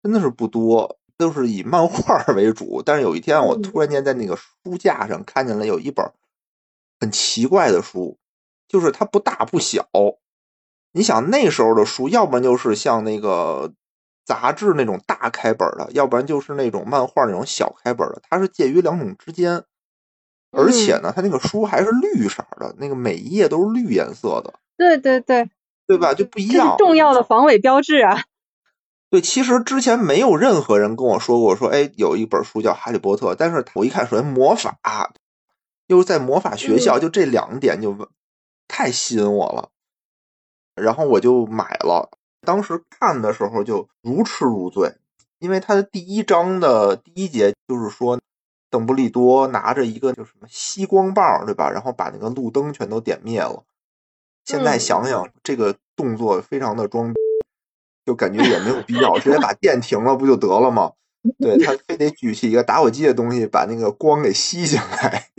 [0.04, 2.82] 真的是不多，都是以漫画为主。
[2.86, 6.12] 但是有一天，我突然间在那个书架上看见了有一本
[7.00, 8.18] 很奇怪的书，
[8.68, 9.88] 就是它不大不小。
[10.92, 13.74] 你想那时候的书，要不然就是像那个
[14.26, 19.64] 杂志那种大开本的，要不然就是那种漫画那种小开本的，它是介于两种之间。
[20.52, 24.54] 而且呢，它那个书还是绿色的，那个每一页都是绿颜色的。
[24.78, 25.50] 对对对，
[25.86, 26.14] 对吧？
[26.14, 28.24] 就不一样，重要的防伪标志啊。
[29.10, 34.78] 对，其实之前没有任何人跟我说过，说哎，有一本书叫《哈利波特》，但是我一看，首先魔法，
[35.88, 37.96] 又是在魔法学校，就这两点就
[38.68, 39.70] 太吸引我了，
[40.76, 42.10] 然后我就买了。
[42.42, 44.96] 当时看的时候就如痴如醉，
[45.40, 48.20] 因为它的第一章的第一节就是说，
[48.70, 51.70] 邓布利多拿着一个就什么吸光棒，对吧？
[51.70, 53.64] 然后把那个路灯全都点灭了。
[54.44, 57.25] 现在想想，这个动作非常的装逼。
[58.06, 60.92] 就感觉也没有必要，直接把电停了不就得了吗？
[61.40, 65.30] 对他非得举起一个打火机的东西，把那个光给吸进来。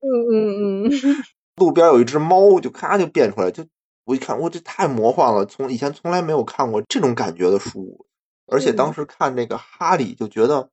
[0.00, 0.90] 嗯嗯嗯。
[1.56, 3.66] 路边有一只猫，就咔就变出来，就
[4.04, 8.06] 我一看，我这太魔幻了，从以前从来没有看过这种感觉的书，
[8.46, 10.70] 而且当时看这个哈利，就觉得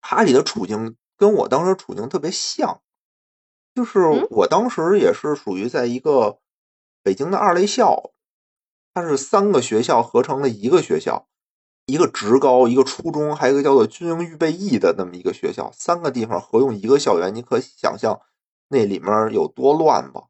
[0.00, 2.80] 哈利的处境跟我当时处境特别像，
[3.74, 4.00] 就是
[4.30, 6.38] 我当时也是属于在一个
[7.02, 8.10] 北京的二类校。
[8.96, 11.26] 它是三个学校合成了一个学校，
[11.84, 18.18] 一个职高，一个初中，还有一个叫做军营预备役的那么一个学校，三个地方合用一个校园，你可想象
[18.70, 20.22] 那里面有多乱吧？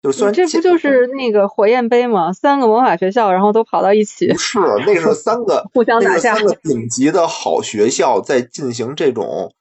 [0.00, 2.32] 就虽然这不就是那个火焰杯吗？
[2.32, 9.52] 三个魔法学校，然后都跑到一起，不是，那是三个 互相打架，三个顶级的好学校在进行这种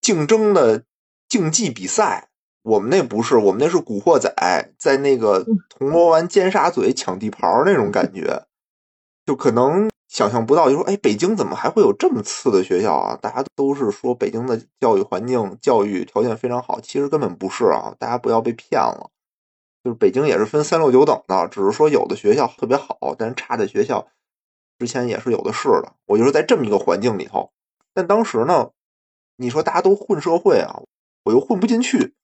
[0.00, 0.82] 竞争的
[1.28, 2.28] 竞技比赛。
[2.68, 4.30] 我们那不是，我们那是古惑仔
[4.76, 8.44] 在那个铜锣湾尖沙咀抢地盘那种感觉，
[9.24, 13.18] 就可能想象不到，就说哎，北京怎么还会有这么次的学校啊？
[13.22, 17.94] 大家都是说北京的教育环境、教育条件非常好，其实根本不是啊！
[17.98, 19.08] 大家不要被骗了，
[19.82, 24.06] 就是北京也是分三六九等的，只是说有的学校特别好，但是差的学校
[24.78, 25.94] 之前也是有的是的。
[26.04, 27.50] 我就是在这么一个环境里头，
[27.94, 28.72] 但当时呢，
[29.38, 30.82] 你说大家都混社会啊，
[31.24, 32.14] 我又混不进去。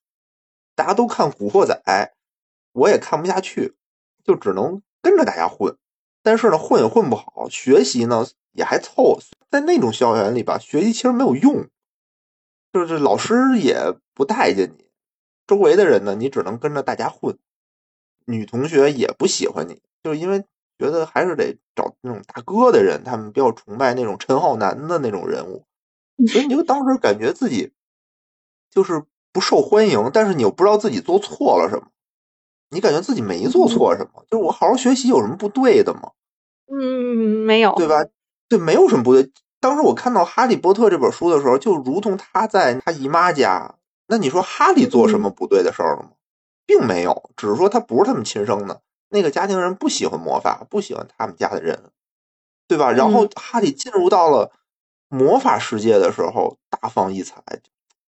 [0.74, 1.80] 大家都看《古惑仔》，
[2.72, 3.74] 我也看不下去，
[4.24, 5.76] 就只能跟着大家混。
[6.22, 9.20] 但是呢，混也混不好，学习呢也还凑。
[9.50, 11.68] 在那种校园里吧，学习其实没有用，
[12.72, 13.78] 就是老师也
[14.14, 14.88] 不待见你，
[15.46, 17.38] 周围的人呢，你只能跟着大家混。
[18.26, 20.40] 女同学也不喜欢你，就是因为
[20.78, 25.66] 觉得还是得找那种大哥的人，他们比较崇拜那种陈浩南的那种人物，
[26.26, 27.72] 所以你就当时感觉自己
[28.70, 29.04] 就是。
[29.34, 31.88] 不受欢迎，但是你又不知道自己做错了什么，
[32.70, 36.12] 你感觉自己没做错什么，就是我好好学习有什么不对的吗？
[36.72, 38.06] 嗯，没有，对吧？
[38.48, 39.32] 对，没有什么不对。
[39.60, 43.74] 当时我看到《哈利波特》这本书的时候，就如同他在他姨妈家，
[44.06, 46.10] 那你说哈利做什么不对的事儿了吗？
[46.64, 51.90] 并没有，只是说他不是他们亲生的，那个家庭人不喜欢魔法，不喜欢他们家的人，
[52.68, 52.92] 对吧？
[52.92, 54.52] 然后哈利进入到了
[55.08, 57.42] 魔法世界的时候，大放异彩。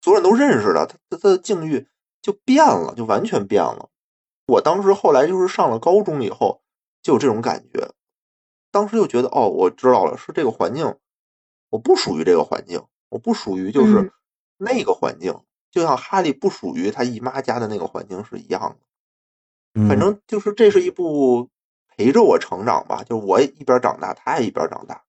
[0.05, 1.88] 所有人都认识他，他他的境遇
[2.20, 3.88] 就变了，就完全变了。
[4.46, 6.61] 我当时后来就是上了高中以后，
[7.02, 7.90] 就有这种感觉。
[8.70, 10.94] 当时就觉得，哦，我知道了，是这个环境，
[11.70, 14.12] 我不属于这个环境，我不属于就是
[14.59, 15.40] 那个环境，
[15.70, 19.88] 就像哈利不属于他姨妈家的那个环境是一样的。
[19.88, 21.48] 反正就是这是一部
[21.96, 25.02] 陪着我成长吧，就是我也一边长大，他也一边长大。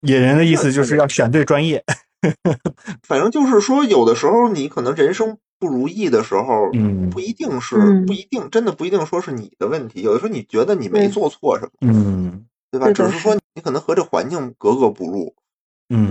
[0.00, 1.84] 野人的意思就是要选对专业。
[3.06, 10.02] 反正就是说，有的时候你可能人生不如意的时候，嗯，不一定是不一定，真的不一定说是你的问题。
[10.02, 12.86] 有的时候你觉得你没做错什么，嗯，对吧？
[12.92, 15.34] 只是说你可能和这环境格格不入，
[15.88, 16.08] 嗯，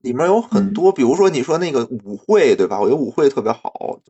[0.00, 2.80] 里面有很多，比如说你说那个舞会，对吧？
[2.80, 4.00] 我觉得舞会特别好，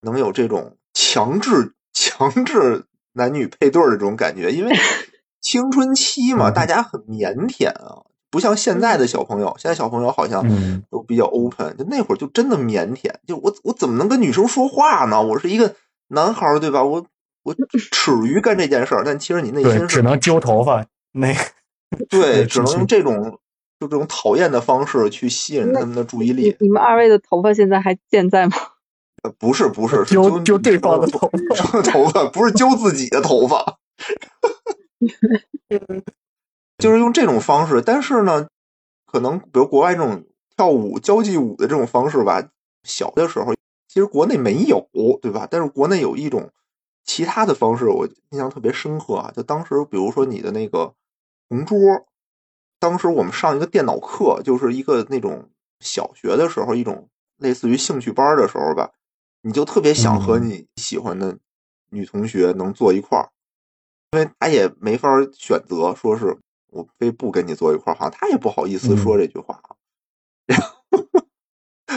[0.00, 4.76] 能有这种强制强制男女配对的这种感觉，因为
[5.40, 8.06] 青春期嘛，大家很腼腆啊。
[8.34, 10.44] 不像现在的小朋友，现在小朋友好像
[10.90, 13.12] 都比较 open，就那会儿就真的腼腆。
[13.28, 15.22] 就我我怎么能跟女生说话呢？
[15.22, 15.76] 我是一个
[16.08, 16.82] 男孩儿，对吧？
[16.82, 17.06] 我
[17.44, 17.54] 我
[17.92, 21.32] 耻 于干这件事儿，但其实你内心只能揪头发，那
[22.10, 23.38] 对，只能用这种
[23.78, 26.56] 就这种讨厌的方式去吸引他们的注意力。
[26.58, 28.56] 你们二位的头发现在还健在吗？
[29.22, 33.78] 呃，不是不是，揪揪对方的头发，头发不是揪自己的头发。
[36.78, 38.48] 就是用这种方式，但是呢，
[39.06, 40.24] 可能比如国外这种
[40.56, 42.48] 跳舞交际舞的这种方式吧，
[42.82, 43.54] 小的时候
[43.88, 44.88] 其实国内没有，
[45.22, 45.46] 对吧？
[45.50, 46.50] 但是国内有一种
[47.04, 49.32] 其他的方式，我印象特别深刻啊。
[49.34, 50.94] 就当时比如说你的那个
[51.48, 51.78] 同桌，
[52.80, 55.48] 当时我们上一个电脑课，就是一个那种
[55.80, 57.08] 小学的时候一种
[57.38, 58.90] 类似于兴趣班的时候吧，
[59.42, 61.38] 你就特别想和你喜欢的
[61.90, 63.30] 女同学能坐一块儿，
[64.12, 66.36] 因为他也没法选择，说是。
[66.74, 69.60] 我非不跟你坐一块儿，好像他也不好意思说这句话。
[70.46, 70.72] 然后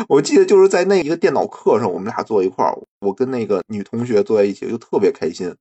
[0.08, 5.56] 我记得就是在那一个电脑课上，我们俩坐一块儿，我跟那个女同学坐在一起，就特别开心，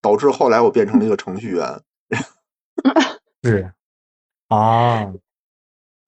[0.00, 1.82] 导致后来我变成了一个程序员。
[3.42, 3.72] 是
[4.48, 5.12] 啊，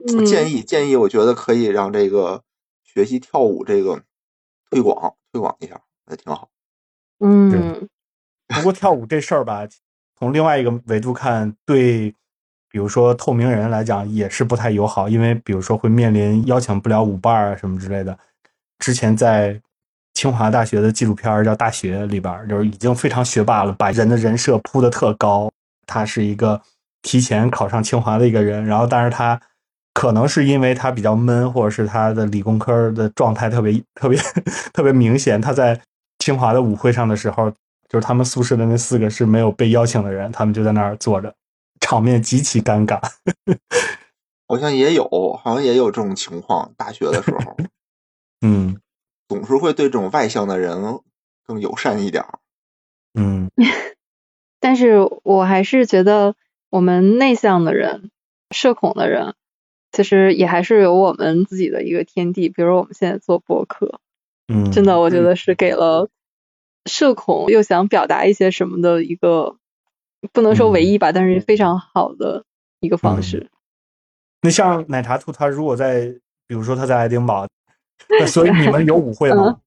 [0.06, 2.44] 嗯，建议建议，我觉得可以让这个
[2.84, 4.02] 学习跳舞这个
[4.70, 6.48] 推广推广一下，也挺好。
[7.18, 7.88] 嗯，
[8.48, 9.68] 不过跳舞这事儿吧，
[10.16, 12.14] 从另外一个维度看，对，
[12.70, 18.16] 比如说透明人来讲也是不太友好，因为比如说会面临邀请不了舞伴啊什么之类的。
[18.78, 19.60] 之前在
[20.14, 25.50] 清华大学的纪录片叫《大学》里边，就是已经非常学霸了，把人的人设铺的特高。
[25.86, 26.60] 他是一个
[27.02, 29.40] 提前考上清华的一个人，然后但是他
[29.92, 34.16] 可能是因为他比较闷，或者是他的理工科的状态特别特别
[34.72, 35.80] 特别明显，他在
[36.20, 37.50] 清华的舞会上的时候，
[37.88, 41.34] 就是他们宿舍的那四个是没有被邀请的人，他们就在那儿坐着，
[41.80, 43.00] 场面极其尴尬。
[44.46, 45.08] 好像也有，
[45.42, 46.72] 好像也有这种情况。
[46.76, 47.56] 大学的时候，
[48.42, 48.80] 嗯
[49.28, 51.00] 总是会对这种外向的人
[51.46, 52.38] 更友善一点儿。
[53.14, 53.50] 嗯
[54.60, 56.34] 但是我还是觉得
[56.68, 58.10] 我们内向的人、
[58.50, 59.34] 社恐的人，
[59.92, 62.48] 其实也还是有我们自己的一个天地。
[62.48, 64.00] 比如我们现在做播客，
[64.48, 66.10] 嗯，真的，我觉得是给了
[66.86, 69.56] 社恐又想表达一些什么的一个，
[70.32, 72.44] 不能说唯一吧，但是非常好的
[72.80, 73.48] 一个方式。
[74.42, 76.06] 那像奶茶兔，他如果在，
[76.46, 77.46] 比如说他在爱丁堡，
[78.08, 79.60] 那所以你们有舞会 吗？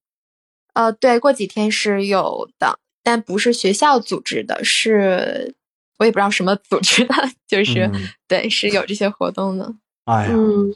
[0.74, 5.54] 呃，对，过几天是有的，但不是学校组织的，是
[5.98, 7.14] 我也不知道什么组织的，
[7.46, 9.72] 就是、嗯对，是有这些活动的。
[10.06, 10.74] 哎呀，嗯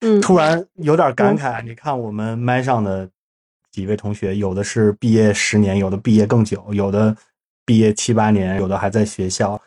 [0.00, 1.62] 嗯，突然有点感慨。
[1.62, 3.10] 你看我们麦上的
[3.70, 7.14] 几位同学，有的是毕业十年，有的毕业更久，有的
[7.64, 9.60] 毕业七八年，有的还在学校。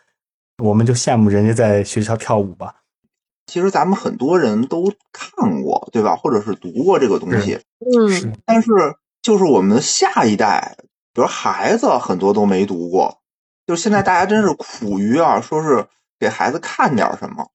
[0.63, 2.83] 我们就羡慕人家在学校跳舞吧。
[3.45, 6.15] 其实咱们很多人都看过，对吧？
[6.15, 8.69] 或者是读过这个东西，嗯但是
[9.21, 10.77] 就是我们下一代，
[11.13, 13.21] 比如孩子很多都没读过，
[13.65, 15.87] 就是现在大家真是苦于啊，说是
[16.19, 17.51] 给孩子看点什么。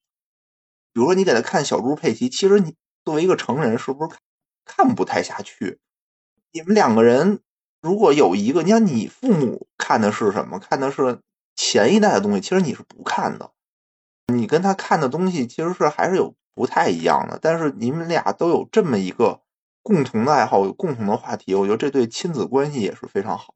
[0.93, 4.19] 比如说你给他看小猪佩奇，其实你作为一个成人，是不是看
[4.65, 5.79] 看不太下去？
[6.51, 7.41] 你们两个人
[7.83, 10.57] 如果有一个，你看你父母看的是什么？
[10.57, 11.19] 看的是
[11.55, 13.51] 前一代的东西，其实你是不看的。
[14.33, 19.41] 你跟他看的东西其实是还是有不太一样的，但是你们俩都有这么一个
[19.83, 23.53] 共同的爱好，有共同的话题，我觉得这对亲子关系也是非常好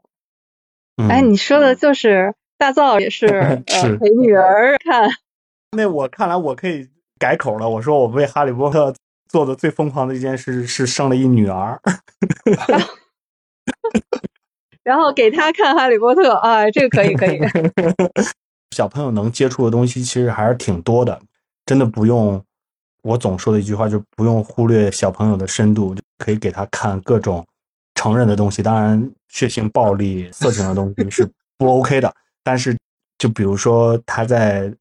[1.10, 5.10] 哎，你说的就是大造也 是陪女儿看，
[5.72, 7.70] 那我看来我可以改口了。
[7.70, 8.94] 我说我为哈利波特
[9.30, 11.82] 做的最疯狂的一件事是生了一女儿。
[14.84, 17.40] 然后给他看哈利波特啊，这个可以可以。
[18.76, 21.20] 小朋友能接触的东西其实还是挺多的，
[21.66, 22.44] 真的不用
[23.02, 27.46] 我总说的一句话，就不用忽略小朋友的深度，就可以给他看各种
[27.96, 28.62] 成人的东西。
[28.62, 31.28] 当然，血腥、暴力、色情的东西是
[31.58, 32.14] 不 OK 的。
[32.44, 32.78] 但是，
[33.18, 34.72] 就比如说他在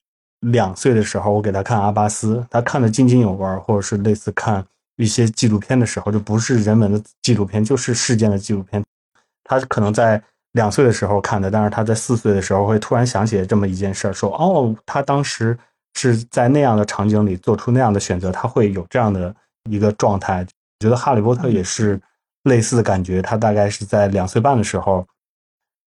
[0.40, 4.64] 两岁的时候，我给他看阿巴斯，他看得津津有味，或者是类似看
[4.96, 8.84] 一些纪录片的时候，就不是人文的纪录片，就是事件的纪录片。
[9.49, 10.20] 他可能在
[10.53, 15.57] 两岁的时候看的，但是他在四岁的时候会突然想起这么一件事儿，说哦，他当时
[15.94, 19.34] 是在那样的场景里做出那样的选择，他会有这样的
[19.70, 20.38] 一个状态。
[20.80, 22.01] 我觉得《哈利波特》也是
[22.44, 25.07] 类似的感觉，他大概是在两岁半的时候，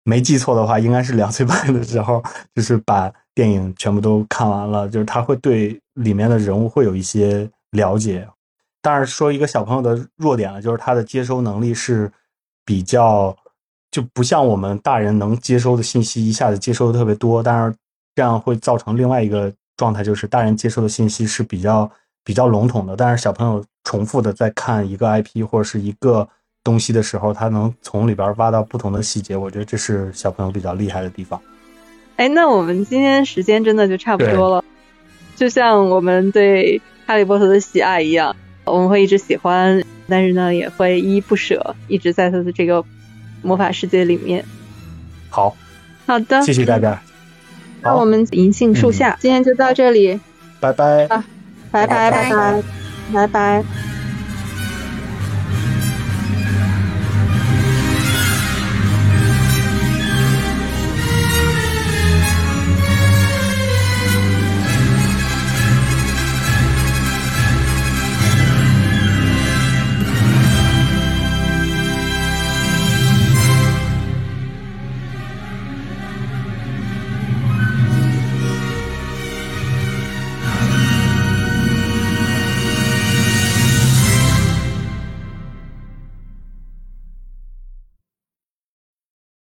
[0.04, 8.28] 没记错的话，应该是两岁半的时候，就是把电影全部都看完了，就是他会对里面的人物会有一些了解。
[8.84, 12.12] 当然，说一个小朋友的弱点了，就是他的接收能力是
[12.64, 13.36] 比较。
[13.92, 17.76] 就不像我们大人能接收的信息一下子接收的特别多，但是
[18.16, 21.90] 这样会造成另外一个状态，就是大人接收的信息是比较
[22.24, 26.28] 比较笼统的，但是小朋友重复的在看一个 IP 或者是一个
[26.64, 31.42] 东西的时候，他能从里边挖到不同的细节，我觉得这是小朋友比较厉害的地方。
[32.18, 34.64] 哎，那我们今天时间真的就差不多了，
[35.36, 38.36] 就像我们对哈利波特的喜爱一样，
[38.66, 42.86] 我们会一直喜欢，但是呢也会依依不舍，一直在他的这个。
[43.42, 44.46] 魔法世界里面，
[45.30, 45.56] 好，
[46.06, 47.02] 好的，谢谢大家。
[47.82, 50.20] 那我们银杏树下、嗯、今天就到这里，
[50.60, 51.24] 拜拜，啊，
[51.72, 52.64] 拜拜拜拜。
[53.14, 53.99] 拜拜。